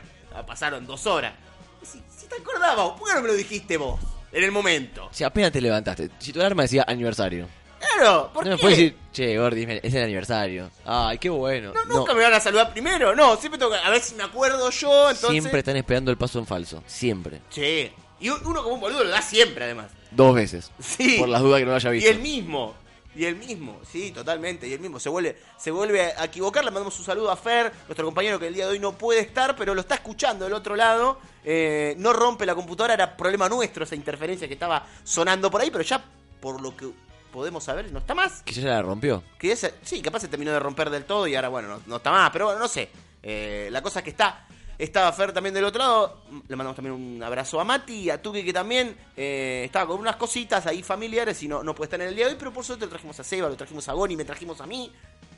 [0.47, 1.34] pasaron dos horas.
[1.82, 3.99] Y Si, si te acordabas, ¿por qué no me lo dijiste vos?
[4.32, 5.09] En el momento.
[5.12, 7.47] Si apenas te levantaste, si tu alarma decía aniversario.
[7.95, 8.61] Claro, ¿por no me qué?
[8.61, 10.69] puedes decir, che, Gordy, es el aniversario.
[10.86, 11.73] Ay, qué bueno.
[11.73, 13.15] No, Nunca me van a saludar primero.
[13.15, 13.77] No, siempre tengo que.
[13.77, 15.29] A ver si me acuerdo yo, entonces.
[15.32, 16.84] Siempre están esperando el paso en falso.
[16.86, 17.41] Siempre.
[17.49, 17.91] Che.
[18.19, 19.88] Y un- uno como un boludo lo da siempre, además.
[20.11, 20.71] Dos veces.
[20.79, 21.17] Sí.
[21.19, 22.09] Por las dudas que no lo haya Y visto.
[22.11, 22.75] el mismo.
[23.13, 24.65] Y el mismo, sí, totalmente.
[24.69, 26.63] Y el mismo se vuelve, se vuelve a equivocar.
[26.63, 29.19] Le mandamos un saludo a Fer, nuestro compañero que el día de hoy no puede
[29.19, 31.19] estar, pero lo está escuchando del otro lado.
[31.43, 35.69] Eh, no rompe la computadora, era problema nuestro esa interferencia que estaba sonando por ahí,
[35.69, 36.01] pero ya
[36.39, 36.88] por lo que
[37.32, 38.41] podemos saber no está más.
[38.43, 39.23] Que ya la rompió.
[39.39, 41.95] Que ese- sí, capaz se terminó de romper del todo y ahora, bueno, no, no
[41.97, 42.29] está más.
[42.32, 42.89] Pero bueno, no sé.
[43.23, 44.47] Eh, la cosa es que está.
[44.77, 46.21] Estaba Fer también del otro lado.
[46.47, 49.99] Le mandamos también un abrazo a Mati y a Tuki que también eh, estaba con
[49.99, 52.38] unas cositas ahí familiares y no, no puede estar en el día de hoy.
[52.39, 54.91] Pero por suerte lo trajimos a Seba, lo trajimos a Goni, me trajimos a mí,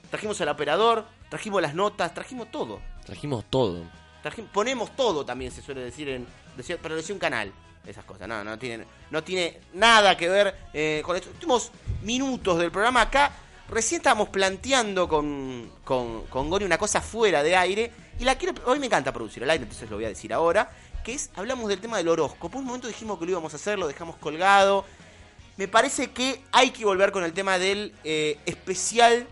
[0.10, 2.80] trajimos al operador, trajimos las notas, trajimos todo.
[3.06, 3.84] Trajimos todo.
[4.54, 6.26] Ponemos todo también, se suele decir en.
[6.82, 7.52] pero decía un canal.
[7.86, 11.30] Esas cosas, no, no tiene, no tiene nada que ver eh, con esto.
[11.32, 11.72] Últimos
[12.04, 13.32] minutos del programa acá.
[13.70, 17.92] Recién estábamos planteando con, con, con Goni una cosa fuera de aire.
[18.20, 18.54] Y la quiero.
[18.66, 20.72] Hoy me encanta producir al aire, entonces lo voy a decir ahora.
[21.04, 22.58] Que es, hablamos del tema del horóscopo.
[22.60, 24.86] Un momento dijimos que lo íbamos a hacer, lo dejamos colgado.
[25.58, 29.28] Me parece que hay que volver con el tema del eh, especial.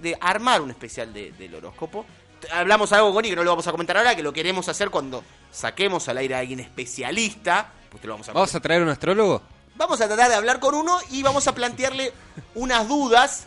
[0.00, 2.06] De armar un especial de- del horóscopo.
[2.52, 5.22] Hablamos algo, Goni, que no lo vamos a comentar ahora, que lo queremos hacer cuando
[5.52, 7.72] saquemos al aire a alguien especialista.
[7.90, 9.42] Pues te lo vamos a ¿Vamos a traer un astrólogo?
[9.76, 12.12] Vamos a tratar de hablar con uno y vamos a plantearle
[12.54, 13.46] unas dudas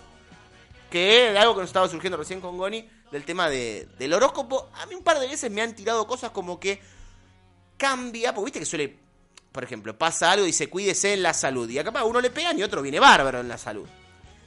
[0.89, 4.69] que de algo que nos estaba surgiendo recién con Goni del tema de, del horóscopo.
[4.75, 6.81] A mí un par de veces me han tirado cosas como que
[7.77, 8.97] cambia, porque viste que suele,
[9.51, 11.69] por ejemplo, pasa algo y dice cuídese en la salud.
[11.69, 13.87] Y acá a uno le pegan y otro viene bárbaro en la salud.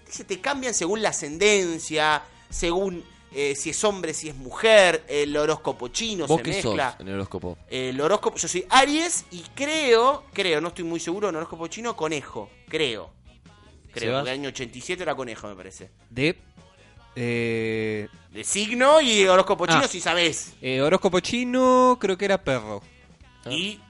[0.06, 5.36] Dice, te cambian según la ascendencia, según eh, si es hombre, si es mujer, el
[5.36, 6.96] horóscopo chino ¿Vos se qué sos mezcla.
[7.00, 7.58] en el horóscopo?
[7.68, 11.94] El horóscopo, yo soy Aries y creo, creo, no estoy muy seguro, en horóscopo chino,
[11.96, 13.10] conejo, creo.
[13.92, 14.24] Creo, ¿Sebas?
[14.24, 15.90] que el año 87 era conejo, me parece.
[16.10, 16.36] De.
[17.14, 19.88] Eh, De signo y horóscopo chino, Ah.
[19.88, 20.52] si sabés.
[20.60, 22.82] eh, horóscopo chino, creo que era perro.
[23.48, 23.80] Y,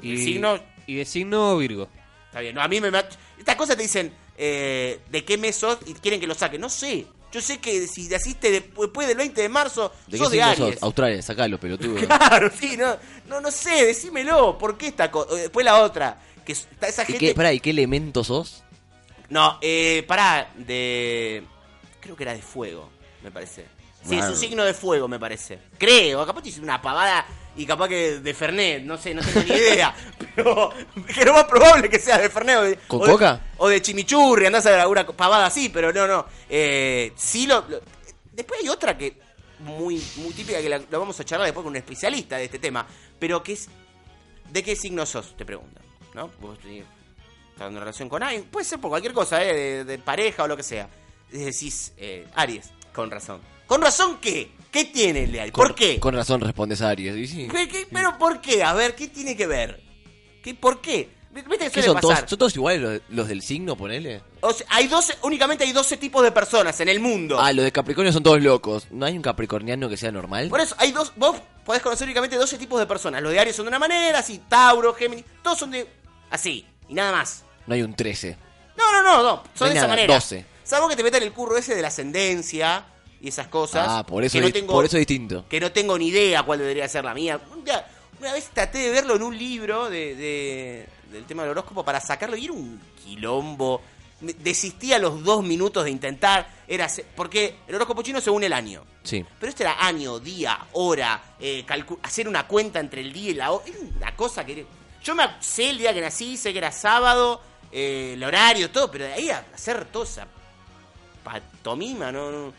[0.00, 1.88] Y, de signo, y de signo Virgo.
[2.26, 2.54] está bien.
[2.54, 2.88] No, a mí me...
[3.36, 6.56] Estas cosas te dicen eh, de qué mes sos y quieren que lo saque.
[6.58, 7.06] No sé.
[7.30, 10.58] Yo sé que si naciste después del 20 de marzo, ¿De sos de Aries.
[10.76, 10.82] sos?
[10.82, 11.94] Australia, sacalo, pelotudo.
[12.06, 14.56] Claro, sí, no, no, no sé, decímelo.
[14.56, 15.34] ¿Por qué esta cosa?
[15.34, 16.18] Después la otra.
[16.44, 17.18] Que está esa ¿Y gente...
[17.18, 18.62] qué, pará, ¿y qué elemento sos?
[19.28, 21.44] No, eh, pará, de.
[22.00, 22.88] Creo que era de fuego,
[23.22, 23.66] me parece.
[24.02, 24.32] Sí, es Claro.
[24.32, 25.58] un signo de fuego, me parece.
[25.76, 27.26] Creo, capaz te hice una pavada
[27.58, 29.94] y capaz que de Fernet, no sé, no tengo ni idea.
[30.34, 30.72] Pero
[31.08, 33.40] es lo más probable que sea de Fernet o de, ¿Con o de- coca?
[33.58, 36.26] o de chimichurri, andás a ver alguna pavada así, pero no, no.
[36.48, 37.80] Eh, sí, lo, lo-
[38.32, 39.18] Después hay otra que
[39.58, 42.58] muy, muy típica que la, la vamos a charlar después con un especialista de este
[42.60, 42.86] tema,
[43.18, 43.68] pero que es.
[44.50, 45.36] ¿De qué signo sos?
[45.36, 45.82] Te preguntan,
[46.14, 46.30] ¿no?
[46.40, 49.52] Vos estás en relación con alguien, puede ser por cualquier cosa, ¿eh?
[49.52, 50.88] de, de pareja o lo que sea.
[51.32, 53.40] Decís, eh, Aries, con razón.
[53.66, 54.52] ¿Con razón qué?
[54.70, 55.52] ¿Qué tiene Aries?
[55.52, 55.98] ¿Por Con- qué?
[56.00, 57.30] Con razón respondes Aries.
[57.30, 57.48] sí.
[57.50, 58.62] ¿Qué- qué- ¿Pero por qué?
[58.62, 59.82] A ver, ¿qué tiene que ver?
[60.42, 61.16] ¿Qué, ¿Por qué?
[61.30, 64.22] ¿Viste ¿Qué son todos, son todos iguales los, los del signo, ponele?
[64.40, 67.38] O sea, hay 12, únicamente hay 12 tipos de personas en el mundo.
[67.40, 68.88] Ah, los de Capricornio son todos locos.
[68.90, 70.48] ¿No hay un capricorniano que sea normal?
[70.48, 73.22] Por eso, hay dos, vos podés conocer únicamente 12 tipos de personas.
[73.22, 75.86] Los de Aries son de una manera, así, Tauro, Géminis, todos son de
[76.30, 77.44] así, y nada más.
[77.66, 78.36] No hay un 13.
[78.76, 80.14] No, no, no, no, son de esa manera.
[80.14, 80.44] 12.
[80.64, 82.84] Salvo que te metan el curro ese de la ascendencia,
[83.20, 83.86] y esas cosas.
[83.88, 85.44] Ah, por eso, que no tengo, por eso es distinto.
[85.48, 87.40] que no tengo ni idea cuál debería ser la mía.
[88.20, 92.00] Una vez traté de verlo en un libro de, de- del tema del horóscopo para
[92.00, 93.80] sacarlo y era un quilombo.
[94.20, 96.48] Desistí a los dos minutos de intentar.
[96.66, 98.82] Era porque el horóscopo chino según el año.
[99.04, 99.24] Sí.
[99.38, 101.64] Pero esto era año, día, hora, eh,
[102.02, 103.64] hacer una cuenta entre el día y la hora.
[103.66, 104.66] Era una cosa que...
[105.04, 107.40] Yo me sé el día que nací, sé que era sábado,
[107.70, 110.26] eh, el horario, todo, pero de ahí a hacer toda esa
[111.24, 112.52] patomima, no, no.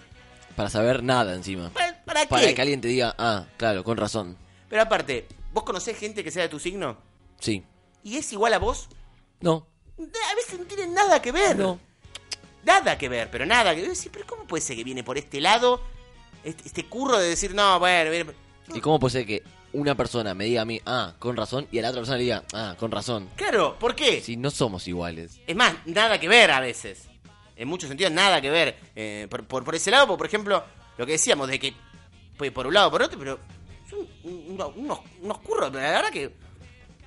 [0.59, 1.69] Para saber nada encima.
[1.69, 2.27] ¿Para, para qué?
[2.27, 4.35] Para que alguien te diga, ah, claro, con razón.
[4.67, 6.97] Pero aparte, ¿vos conocés gente que sea de tu signo?
[7.39, 7.63] Sí.
[8.03, 8.89] ¿Y es igual a vos?
[9.39, 9.65] No.
[9.97, 11.55] A veces no tiene nada que ver.
[11.55, 11.79] No.
[12.65, 13.95] Nada que ver, pero nada que ver.
[13.95, 15.81] Sí, pero ¿cómo puede ser que viene por este lado?
[16.43, 18.33] Este, este curro de decir, no, bueno, bueno,
[18.75, 21.79] ¿Y cómo puede ser que una persona me diga a mí, ah, con razón, y
[21.79, 23.29] a la otra persona le diga, ah, con razón?
[23.37, 24.19] Claro, ¿por qué?
[24.19, 25.39] Si no somos iguales.
[25.47, 27.08] Es más, nada que ver a veces.
[27.59, 28.77] En muchos sentidos, nada que ver.
[28.95, 30.63] Eh, por, por, por ese lado, por, por ejemplo,
[30.97, 31.73] lo que decíamos de que
[32.37, 33.37] puede por un lado o por otro, pero
[33.89, 36.31] son un- unos, unos, unos curros, la verdad que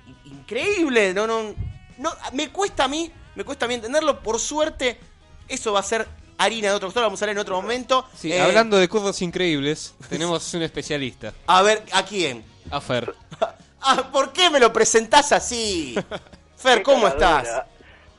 [0.07, 1.13] in- increíble.
[1.13, 1.55] No, no,
[1.97, 4.19] no, me cuesta a mí, me cuesta a mí entenderlo.
[4.21, 4.99] Por suerte,
[5.47, 8.07] eso va a ser harina de otro costal, vamos a hablar en otro momento.
[8.15, 11.33] Sí, Eh, hablando de cursos increíbles, tenemos un especialista.
[11.47, 12.45] A ver, ¿a quién?
[12.69, 13.13] A Fer.
[13.85, 15.93] Ah, ¿Por qué me lo presentás así?
[16.55, 17.63] Fer, ¿cómo estás?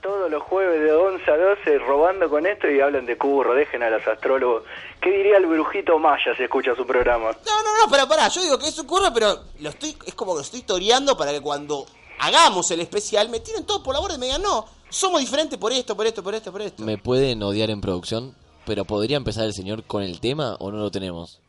[0.04, 3.82] Todos los jueves de 11 a 12 robando con esto y hablan de curro, dejen
[3.82, 4.64] a los astrólogos.
[5.00, 7.30] ¿Qué diría el brujito Maya si escucha su programa?
[7.30, 8.28] No, no, no, pará, pará.
[8.28, 11.32] Yo digo que eso ocurre, pero lo estoy, es como que lo estoy toreando para
[11.32, 11.86] que cuando
[12.18, 15.58] hagamos el especial me tiren todo por la borda y me digan, no, somos diferentes
[15.58, 16.82] por esto, por esto, por esto, por esto.
[16.82, 18.34] Me pueden odiar en producción,
[18.66, 21.40] pero ¿podría empezar el señor con el tema o no lo tenemos?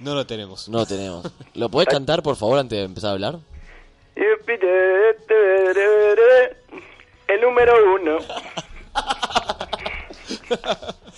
[0.00, 0.70] No lo tenemos.
[0.70, 1.30] No lo tenemos.
[1.52, 3.40] ¿Lo podés cantar, por favor, antes de empezar a hablar?
[7.28, 8.18] El número uno.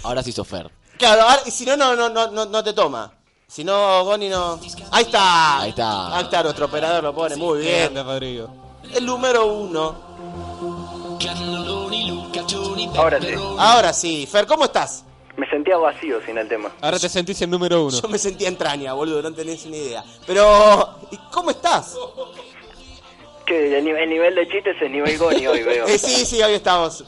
[0.03, 0.71] Ahora sí sos Fer.
[0.99, 3.13] Claro, ahora, y si no, no, no, no, no, no te toma.
[3.47, 4.59] Si no, Goni no.
[4.91, 5.61] Ahí está.
[5.61, 6.17] Ahí está.
[6.17, 7.93] Ahí está, nuestro operador lo pone muy bien.
[7.93, 8.49] Grande, Rodrigo.
[8.95, 10.07] El número uno.
[12.97, 13.35] Ahora sí.
[13.59, 15.05] Ahora sí, Fer, ¿cómo estás?
[15.37, 16.71] Me sentía vacío sin el tema.
[16.81, 18.01] Ahora te sentís el número uno.
[18.01, 20.03] Yo me sentía entraña, boludo, no tenés ni idea.
[20.27, 21.95] Pero, ¿y ¿cómo estás?
[23.47, 25.87] Que el, nivel, el nivel de chistes es nivel Goni hoy, veo.
[25.99, 27.05] Sí, sí, hoy estamos,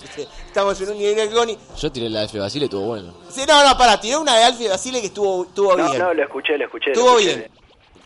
[0.46, 1.58] estamos en un nivel Goni.
[1.76, 2.38] Yo tiré la de F.
[2.38, 3.12] Basile, estuvo bueno.
[3.28, 5.98] Sí, no, no, para, tiré una de Alfie Basile que estuvo, estuvo No, bien.
[5.98, 6.86] no, lo escuché, lo escuché.
[6.90, 7.36] lo estuvo escuché.
[7.36, 7.50] bien.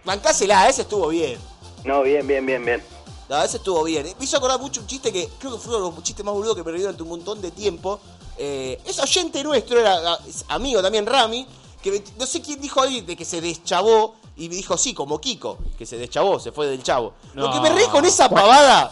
[0.04, 1.38] Bancásela, ese estuvo bien.
[1.84, 2.82] No, bien, bien, bien, bien.
[3.28, 4.04] No, ese estuvo bien.
[4.18, 6.32] Me hizo acordar mucho un chiste que creo que fue uno de los chistes más
[6.34, 8.00] boludos que me reí durante un montón de tiempo.
[8.38, 10.18] Eh, es oyente nuestro, era
[10.48, 11.46] amigo también Rami,
[11.82, 15.20] que no sé quién dijo ahí de que se deschavó y me dijo sí, como
[15.20, 17.14] Kiko, que se deschavó, se fue del chavo.
[17.34, 18.90] Lo que me reí con esa pavada,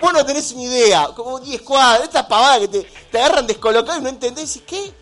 [0.00, 3.98] vos no tenés ni idea, como 10 cuadras, esta pavada que te, te agarran descolocado
[3.98, 4.92] y no entendés, y ¿qué?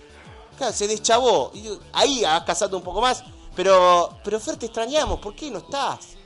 [0.59, 1.51] Claro, se deschavó.
[1.55, 5.51] Y yo, ahí has casado un poco más, pero, pero Fer, te extrañamos, ¿por qué
[5.51, 6.17] no estás?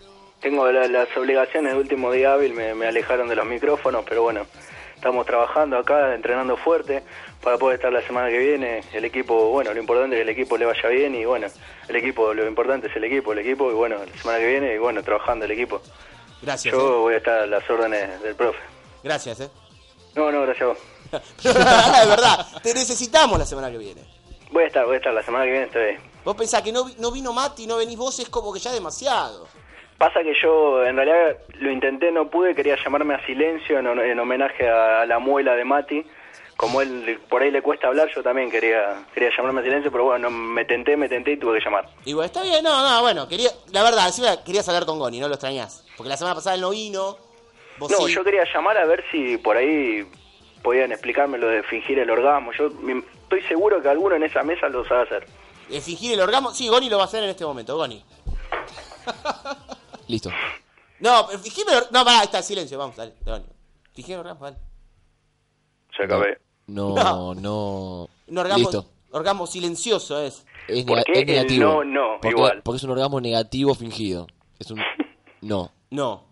[0.40, 4.22] Tengo la- las obligaciones del último día hábil, me, me alejaron de los micrófonos, pero
[4.22, 4.46] bueno,
[4.94, 7.04] estamos trabajando acá, entrenando fuerte
[7.42, 8.82] para poder estar la semana que viene.
[8.92, 11.46] El equipo, bueno, lo importante es que el equipo le vaya bien y bueno,
[11.88, 14.74] el equipo, lo importante es el equipo, el equipo y bueno, la semana que viene
[14.74, 15.80] y bueno, trabajando el equipo.
[16.42, 17.00] Gracias, Yo eh.
[17.00, 18.58] voy a estar a las órdenes del profe.
[19.02, 19.50] Gracias, eh.
[20.14, 20.78] No, no, gracias a vos.
[21.42, 24.02] de verdad, te necesitamos la semana que viene.
[24.50, 25.96] Voy a estar, voy a estar la semana que viene, estoy ahí.
[26.24, 28.76] Vos pensás que no, no vino Mati, no venís vos, es como que ya es
[28.76, 29.46] demasiado.
[29.98, 34.18] Pasa que yo en realidad lo intenté, no pude, quería llamarme a silencio en, en
[34.18, 36.04] homenaje a la muela de Mati.
[36.56, 40.04] Como él por ahí le cuesta hablar, yo también quería quería llamarme a silencio, pero
[40.04, 41.90] bueno, me tenté, me tenté y tuve que llamar.
[42.06, 45.20] Y bueno, está bien, no, no, bueno, quería, la verdad, encima querías hablar con Goni,
[45.20, 45.84] no lo extrañás.
[45.98, 47.18] Porque la semana pasada él no vino.
[47.78, 48.14] Vos No, sí.
[48.14, 50.10] yo quería llamar a ver si por ahí
[50.62, 52.52] podían explicarme lo de fingir el orgasmo.
[52.52, 55.26] Yo me- estoy seguro que alguno en esa mesa lo sabe hacer.
[55.68, 58.02] Eh, fingir el orgasmo, sí, Goni lo va a hacer en este momento, Goni.
[60.08, 60.30] Listo.
[61.00, 63.44] No, fingime el or- No, pará, está, silencio, vamos, dale, Goni.
[63.94, 64.56] Fingir el orgasmo, dale.
[65.96, 66.38] Se acabé.
[66.66, 67.34] No, No.
[67.34, 68.08] no.
[68.28, 68.86] Un orgasmo, Listo.
[69.12, 70.44] orgasmo silencioso es.
[70.68, 71.64] Es, ¿Por nega- qué es el negativo.
[71.64, 72.62] no, no, porque, igual?
[72.64, 74.26] porque es un orgasmo negativo fingido.
[74.58, 74.80] Es un.
[75.42, 75.70] No.
[75.90, 76.24] No.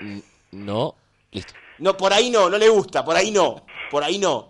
[0.00, 0.94] N- No.
[1.32, 1.52] Listo.
[1.78, 3.64] No, por ahí no, no le gusta, por ahí no.
[3.90, 4.48] Por ahí no.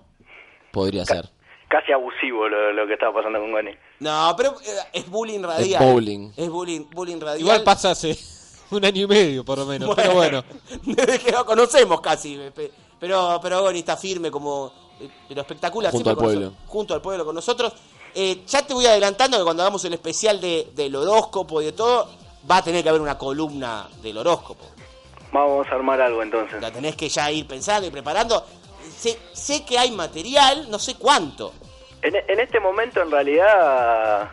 [0.70, 1.28] Podría ser.
[1.68, 3.70] Casi abusivo lo, lo que estaba pasando con Goni.
[4.00, 5.82] No, pero eh, es bullying radial.
[5.82, 6.32] Es bowling.
[6.36, 7.40] Es bullying, bullying radial.
[7.40, 8.16] Igual pasa hace
[8.70, 9.94] un año y medio, por lo menos.
[9.96, 10.44] Pero bueno.
[10.84, 12.38] Desde que lo conocemos casi.
[12.54, 14.72] pe- Pero, pero Goni está firme como.
[15.00, 15.92] Eh, Pero espectacular.
[15.92, 16.40] Junto al pueblo.
[16.40, 17.72] nosotros- junto al pueblo con nosotros.
[18.14, 21.72] Eh, ya te voy adelantando que cuando hagamos el especial de, del horóscopo y de
[21.72, 22.08] todo,
[22.50, 24.64] va a tener que haber una columna del horóscopo.
[25.32, 26.60] Vamos a armar algo entonces.
[26.62, 28.44] La tenés que ya ir pensando y preparando.
[28.96, 31.52] Sé, sé que hay material, no sé cuánto.
[32.00, 34.30] En, en este momento, en realidad,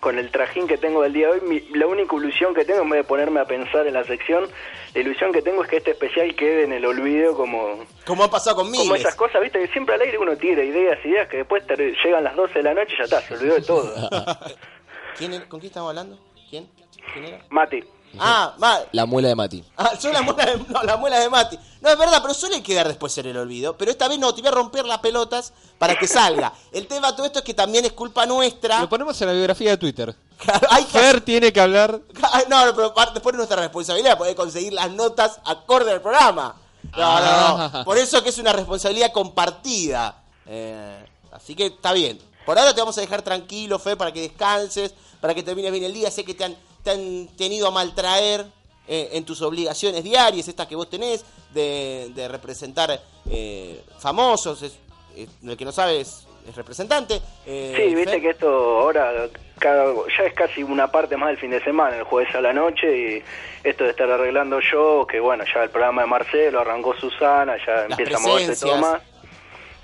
[0.00, 2.82] con el trajín que tengo del día de hoy, mi- la única ilusión que tengo,
[2.82, 4.48] en vez de ponerme a pensar en la sección,
[4.94, 7.84] la ilusión que tengo es que este especial quede en el olvido como...
[8.06, 10.98] Como ha pasado con Como esas cosas, viste, que siempre al aire uno tira ideas,
[11.04, 13.54] ideas, que después ter- llegan las 12 de la noche y ya está, se olvidó
[13.56, 13.92] de todo.
[15.18, 16.18] ¿Quién ¿Con quién estamos hablando?
[16.48, 16.68] ¿Quién?
[17.12, 17.40] ¿Quién era?
[17.50, 17.82] Mati.
[18.18, 19.64] Ah, Ma- La muela de Mati.
[19.76, 21.58] Ah, yo la muela de, no, la muela de Mati.
[21.80, 23.76] No, es verdad, pero suele quedar después en el olvido.
[23.76, 26.52] Pero esta vez no, te voy a romper las pelotas para que salga.
[26.72, 28.80] El tema de todo esto es que también es culpa nuestra.
[28.80, 30.14] Lo ponemos en la biografía de Twitter.
[30.70, 32.00] Hay que- Fer tiene que hablar.
[32.48, 36.56] No, no, pero después es nuestra responsabilidad poder conseguir las notas acorde al programa.
[36.96, 37.84] No, no, no.
[37.84, 40.22] Por eso que es una responsabilidad compartida.
[40.46, 42.18] Eh, así que está bien.
[42.46, 45.84] Por ahora te vamos a dejar tranquilo, Fe, para que descanses, para que termines bien
[45.84, 46.10] el día.
[46.10, 48.46] Sé que te han, te han tenido a maltraer
[48.86, 52.98] eh, en tus obligaciones diarias, estas que vos tenés, de, de representar
[53.30, 54.62] eh, famosos.
[54.62, 54.78] Es,
[55.16, 57.20] es- el que no sabe es, es representante.
[57.44, 58.20] Eh, Sí, viste Fe.
[58.22, 58.48] que esto
[58.80, 62.40] ahora cada- ya es casi una parte más del fin de semana, el jueves a
[62.40, 63.22] la noche, y
[63.68, 67.84] esto de estar arreglando yo, que bueno, ya el programa de Marcelo arrancó Susana, ya
[67.90, 69.02] empieza a moverse todo más,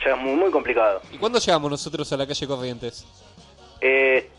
[0.05, 1.03] ya es muy, muy complicado.
[1.13, 3.05] ¿Y cuándo llegamos nosotros a la calle Corrientes?
[3.81, 4.31] Eh,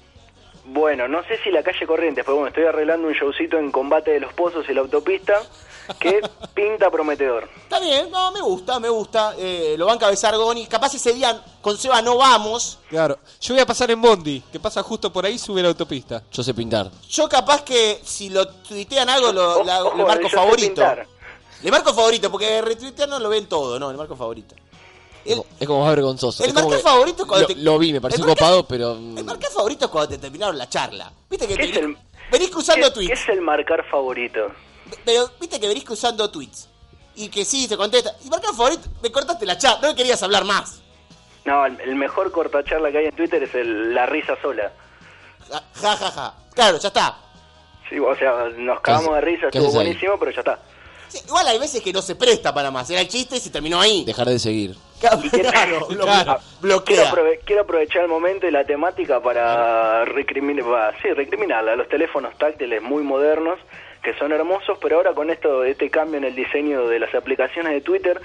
[0.67, 4.11] bueno, no sé si la calle Corrientes, pero bueno, estoy arreglando un showcito en combate
[4.11, 5.41] de los pozos y la autopista
[5.99, 6.21] que
[6.55, 7.47] pinta prometedor.
[7.63, 9.35] Está bien, no, me gusta, me gusta.
[9.37, 10.65] Eh, lo van a cabezar Goni.
[10.67, 12.79] Capaz ese día con Seba no vamos.
[12.89, 13.19] Claro.
[13.41, 16.23] Yo voy a pasar en Bondi, que pasa justo por ahí, sube la autopista.
[16.31, 16.89] Yo sé pintar.
[17.09, 20.67] Yo capaz que si lo tuitean algo, lo, la- Ojo, le marco yo sé favorito.
[20.67, 21.07] pintar.
[21.61, 24.55] Le marco favorito, porque retuitear no lo ven todo, no, le marco favorito.
[25.25, 26.43] El, Es como más vergonzoso.
[26.43, 28.93] el que- favorito es cuando lo, te- lo vi, me pareció copado, pero.
[28.93, 31.11] el marcar favorito es cuando te terminaron la charla.
[31.29, 31.97] Viste que ¿Qué te es el-
[32.31, 33.07] venís cruzando ¿Qué, tweets.
[33.07, 34.51] qué es el marcar favorito?
[35.03, 36.69] Pero viste que venís cruzando tweets.
[37.15, 38.13] Y que sí, se contesta.
[38.23, 40.81] Y marcar favorito, me cortaste la charla, no me querías hablar más.
[41.45, 44.71] No, el, el mejor cortacharla que hay en Twitter es el- la risa sola.
[45.49, 46.33] Ja, ja, ja, ja.
[46.53, 47.17] Claro, ya está.
[47.89, 49.73] Sí, o sea, nos cagamos de risa, estuvo ahí?
[49.73, 50.59] buenísimo, pero ya está.
[51.07, 52.89] Sí, igual hay veces que no se presta para más.
[52.89, 54.03] Era el chiste y se terminó ahí.
[54.05, 54.75] Dejar de seguir.
[54.99, 56.23] Claro, lo- Claro.
[56.35, 57.11] Quiero, bloquea.
[57.11, 61.87] aprove- quiero aprovechar el momento y la temática para recriminar, va, sí, recriminarla a los
[61.89, 63.59] teléfonos táctiles muy modernos
[64.01, 67.73] que son hermosos, pero ahora con esto, este cambio en el diseño de las aplicaciones
[67.73, 68.21] de Twitter,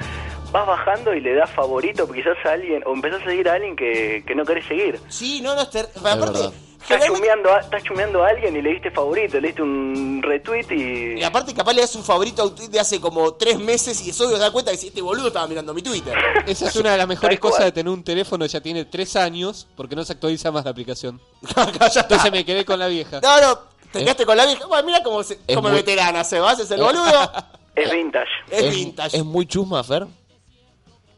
[0.52, 3.76] vas bajando y le das favorito quizás a alguien, o empezás a seguir a alguien
[3.76, 5.00] que, que no querés seguir.
[5.08, 6.38] Sí, no, no, es aparte.
[6.83, 10.66] Estás chumeando, a, estás chumeando a alguien y le diste favorito, le diste un retweet
[10.70, 11.20] y...
[11.20, 14.05] y aparte capaz le das un favorito a un tweet de hace como tres meses
[14.07, 16.16] y es obvio te das cuenta que si este boludo estaba mirando mi Twitter.
[16.47, 17.53] Esa es una de las mejores cual.
[17.53, 20.64] cosas de tener un teléfono que ya tiene tres años, porque no se actualiza más
[20.64, 21.20] la aplicación.
[21.57, 23.20] Entonces me quedé con la vieja.
[23.22, 23.59] No, no,
[23.93, 24.66] te quedaste con la vieja.
[24.66, 27.33] Bueno, mira cómo, se, como muy- veterana se va, es el boludo.
[27.76, 28.31] Es vintage.
[28.51, 29.16] Es vintage.
[29.16, 30.05] Es muy chusma, Fer.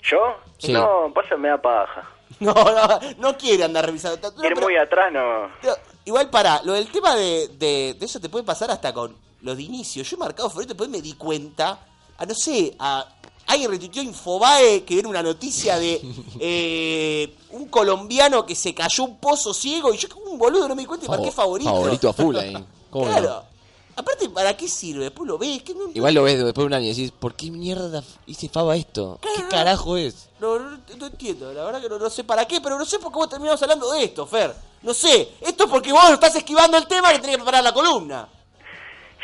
[0.02, 0.18] ¿Yo?
[0.58, 0.72] Sí.
[0.72, 2.08] No, pasa me da paja.
[2.40, 4.32] No, no, no quiere andar revisando.
[4.36, 5.48] No, Ir muy atrás no...
[5.60, 9.16] pero igual para, lo del tema de, de, de eso te puede pasar hasta con
[9.42, 10.02] los de inicio.
[10.02, 11.78] Yo he marcado favorito, después me di cuenta,
[12.18, 13.06] a no sé, a
[13.46, 16.00] alguien retuiteó Infobae que era una noticia de
[16.40, 20.74] eh, un colombiano que se cayó un pozo ciego y yo como un boludo no
[20.74, 21.70] me di cuenta y marqué Favo- favorito.
[21.70, 22.64] Favorito a full ahí.
[22.90, 23.06] ¿Cómo?
[23.06, 23.44] Claro.
[23.94, 25.04] Aparte, ¿para qué sirve?
[25.04, 25.62] Después lo ves.
[25.76, 28.74] no, Igual lo ves después de un año y decís, ¿por qué mierda hice Fava
[28.76, 29.18] esto?
[29.20, 30.28] ¿Qué carajo es?
[30.40, 32.98] No, no, no entiendo, la verdad que no, no sé para qué, pero no sé
[32.98, 34.52] por qué vos terminamos hablando de esto, Fer.
[34.82, 37.72] No sé, esto es porque vos estás esquivando el tema que tenés que preparar la
[37.72, 38.28] columna.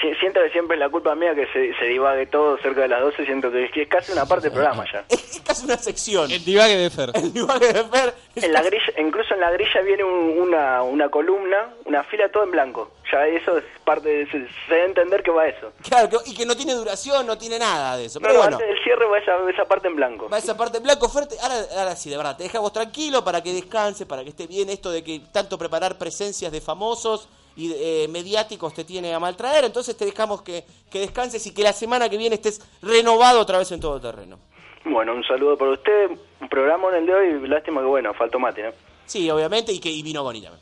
[0.01, 2.89] Si- Siento que siempre es la culpa mía que se, se divague todo cerca de
[2.89, 3.25] las 12.
[3.25, 5.05] Siento que es, que es casi una parte del programa ya.
[5.09, 6.31] Es, es casi una sección.
[6.31, 7.11] El divague de Fer.
[7.15, 8.15] El divague de Fer.
[8.37, 12.45] En la grilla, incluso en la grilla viene un- una, una columna, una fila todo
[12.45, 12.93] en blanco.
[13.11, 14.27] Ya eso es parte de.
[14.27, 15.73] Se, se debe entender que va eso.
[15.89, 18.21] Claro, que- y que no tiene duración, no tiene nada de eso.
[18.21, 20.29] Pero no, bueno, antes del cierre va esa, esa parte en blanco.
[20.29, 21.27] va esa parte en blanco, Fer.
[21.27, 24.47] te- Ahora, ahora sí, de verdad, te dejamos tranquilo para que descanse, para que esté
[24.47, 29.19] bien esto de que tanto preparar presencias de famosos y eh, mediáticos te tiene a
[29.19, 29.65] maltraer.
[29.65, 33.57] Entonces te dejamos que, que descanses y que la semana que viene estés renovado otra
[33.59, 34.39] vez en todo terreno.
[34.85, 36.11] Bueno, un saludo para usted.
[36.41, 37.49] Un programa en el de hoy.
[37.49, 38.71] Lástima que, bueno, faltó Mati, ¿no?
[39.07, 40.53] Sí, obviamente, y que y vino también.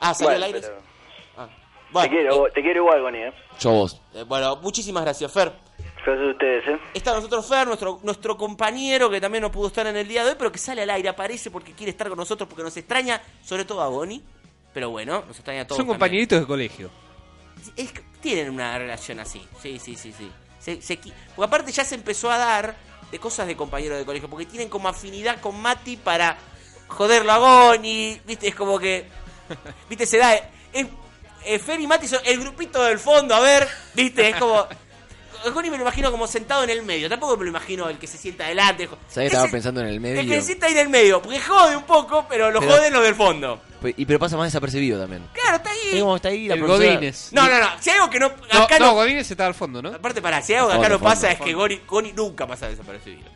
[0.00, 0.60] Ah, salió Bueno, al aire.
[0.60, 0.87] pero-
[1.92, 3.32] Te, quiero, te quiero igual, Goni, ¿eh?
[3.60, 4.00] Yo a vos.
[4.14, 5.52] eh, bueno, muchísimas gracias, Fer.
[6.04, 6.78] Gracias a ustedes, ¿eh?
[6.94, 10.30] Está nosotros Fer, nuestro, nuestro compañero que también no pudo estar en el día de
[10.30, 13.20] hoy, pero que sale al aire, aparece porque quiere estar con nosotros, porque nos extraña,
[13.42, 14.22] sobre todo a Goni.
[14.72, 15.76] Pero bueno, nos extraña a todos.
[15.78, 15.98] Son también.
[15.98, 16.90] compañeritos de colegio.
[17.76, 19.46] Es tienen una relación así.
[19.60, 20.30] Sí, sí, sí, sí.
[20.58, 20.96] Se-
[21.34, 22.76] porque aparte ya se empezó a dar
[23.10, 26.36] de cosas de compañeros de colegio, porque tienen como afinidad con Mati para
[26.88, 28.20] joderlo a Goni.
[28.26, 28.48] ¿Viste?
[28.48, 29.06] Es como que.
[29.88, 30.06] ¿Viste?
[30.06, 30.34] Se da.
[30.34, 30.42] Es,
[30.74, 30.86] eh,
[31.64, 33.68] Fer y Mati son el grupito del fondo, a ver.
[33.94, 34.28] ¿Viste?
[34.30, 34.66] Es como.
[35.54, 37.08] Goni me lo imagino como sentado en el medio.
[37.08, 38.88] Tampoco me lo imagino el que se sienta adelante.
[39.08, 40.20] ¿Sabes estaba pensando en el medio?
[40.20, 41.22] El que se sienta ahí en el medio.
[41.22, 43.62] Porque jode un poco, pero lo Pero- joden los del fondo.
[43.80, 45.24] Pues- Y pero pasa más desapercibido también.
[45.32, 45.78] Claro, está ahí.
[45.92, 47.28] Es como está ahí la El profesora- Godínez.
[47.32, 47.68] No, no, no.
[47.80, 48.32] Si hay algo que no.
[48.52, 48.94] No, Acá no, no.
[48.94, 49.90] Godínez está al fondo, ¿no?
[49.90, 51.54] Aparte, para, si hay algo que acá no pasa es que.
[51.54, 53.30] Goni, nunca pasa desapercibido.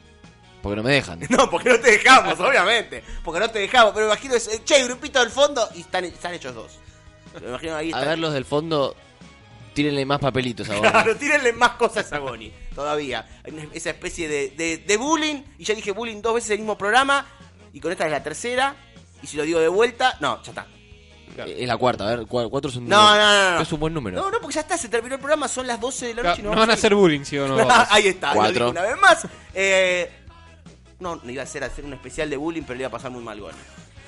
[0.60, 1.20] Porque no me dejan.
[1.30, 3.04] No, porque no te dejamos, obviamente.
[3.24, 3.92] Porque no te dejamos.
[3.94, 6.72] Pero me imagino, ese, che, grupito del fondo y están, están hechos dos.
[7.40, 7.86] Me imagino ahí.
[7.92, 8.94] A están- ver los del fondo,
[9.74, 10.90] tírenle más papelitos ahora.
[10.90, 13.26] Claro, tírenle más cosas a Goni, todavía.
[13.72, 16.76] Esa especie de, de, de bullying, y ya dije bullying dos veces en el mismo
[16.78, 17.26] programa,
[17.72, 18.74] y con esta es la tercera,
[19.22, 20.66] y si lo digo de vuelta, no, ya está.
[21.46, 23.62] Es la cuarta, a ver, cua- cuatro es un No, no, no, no.
[23.62, 24.20] Es un buen número.
[24.20, 26.42] No, no, porque ya está, se terminó el programa, son las 12 de la noche
[26.42, 27.56] y no van a hacer bullying, si o no.
[27.90, 28.66] Ahí está, lo Cuatro.
[28.66, 29.26] digo una vez más.
[29.54, 30.10] Eh,
[31.00, 33.10] no, no iba a hacer, hacer un especial de bullying, pero le iba a pasar
[33.10, 33.56] muy mal Goni.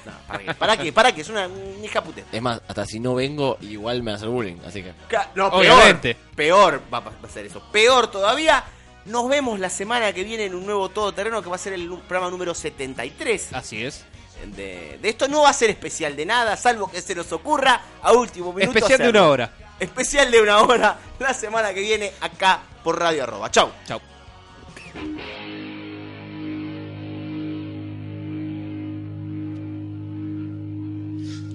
[0.05, 0.55] No, ¿para qué?
[0.55, 0.93] ¿Para qué?
[0.93, 1.21] ¿Para qué?
[1.23, 2.23] Es una, una hija puta.
[2.31, 4.93] Es más, hasta si no vengo, igual me va a hacer bullying, así que...
[5.09, 6.15] Ca- No, Obviamente.
[6.35, 6.81] peor.
[6.81, 7.63] Peor va a ser eso.
[7.73, 8.65] Peor todavía.
[9.07, 11.89] Nos vemos la semana que viene en un nuevo todoterreno que va a ser el
[11.89, 13.53] nu- programa número 73.
[13.53, 14.05] Así es.
[14.57, 17.81] De, de esto no va a ser especial de nada, salvo que se nos ocurra
[18.03, 18.79] a último minuto.
[18.79, 19.21] Especial de hacerlo.
[19.23, 19.51] una hora.
[19.81, 23.51] Especial de una hora la semana que viene acá por Radio Arroba.
[23.51, 23.71] Chau.
[23.87, 24.01] Chao.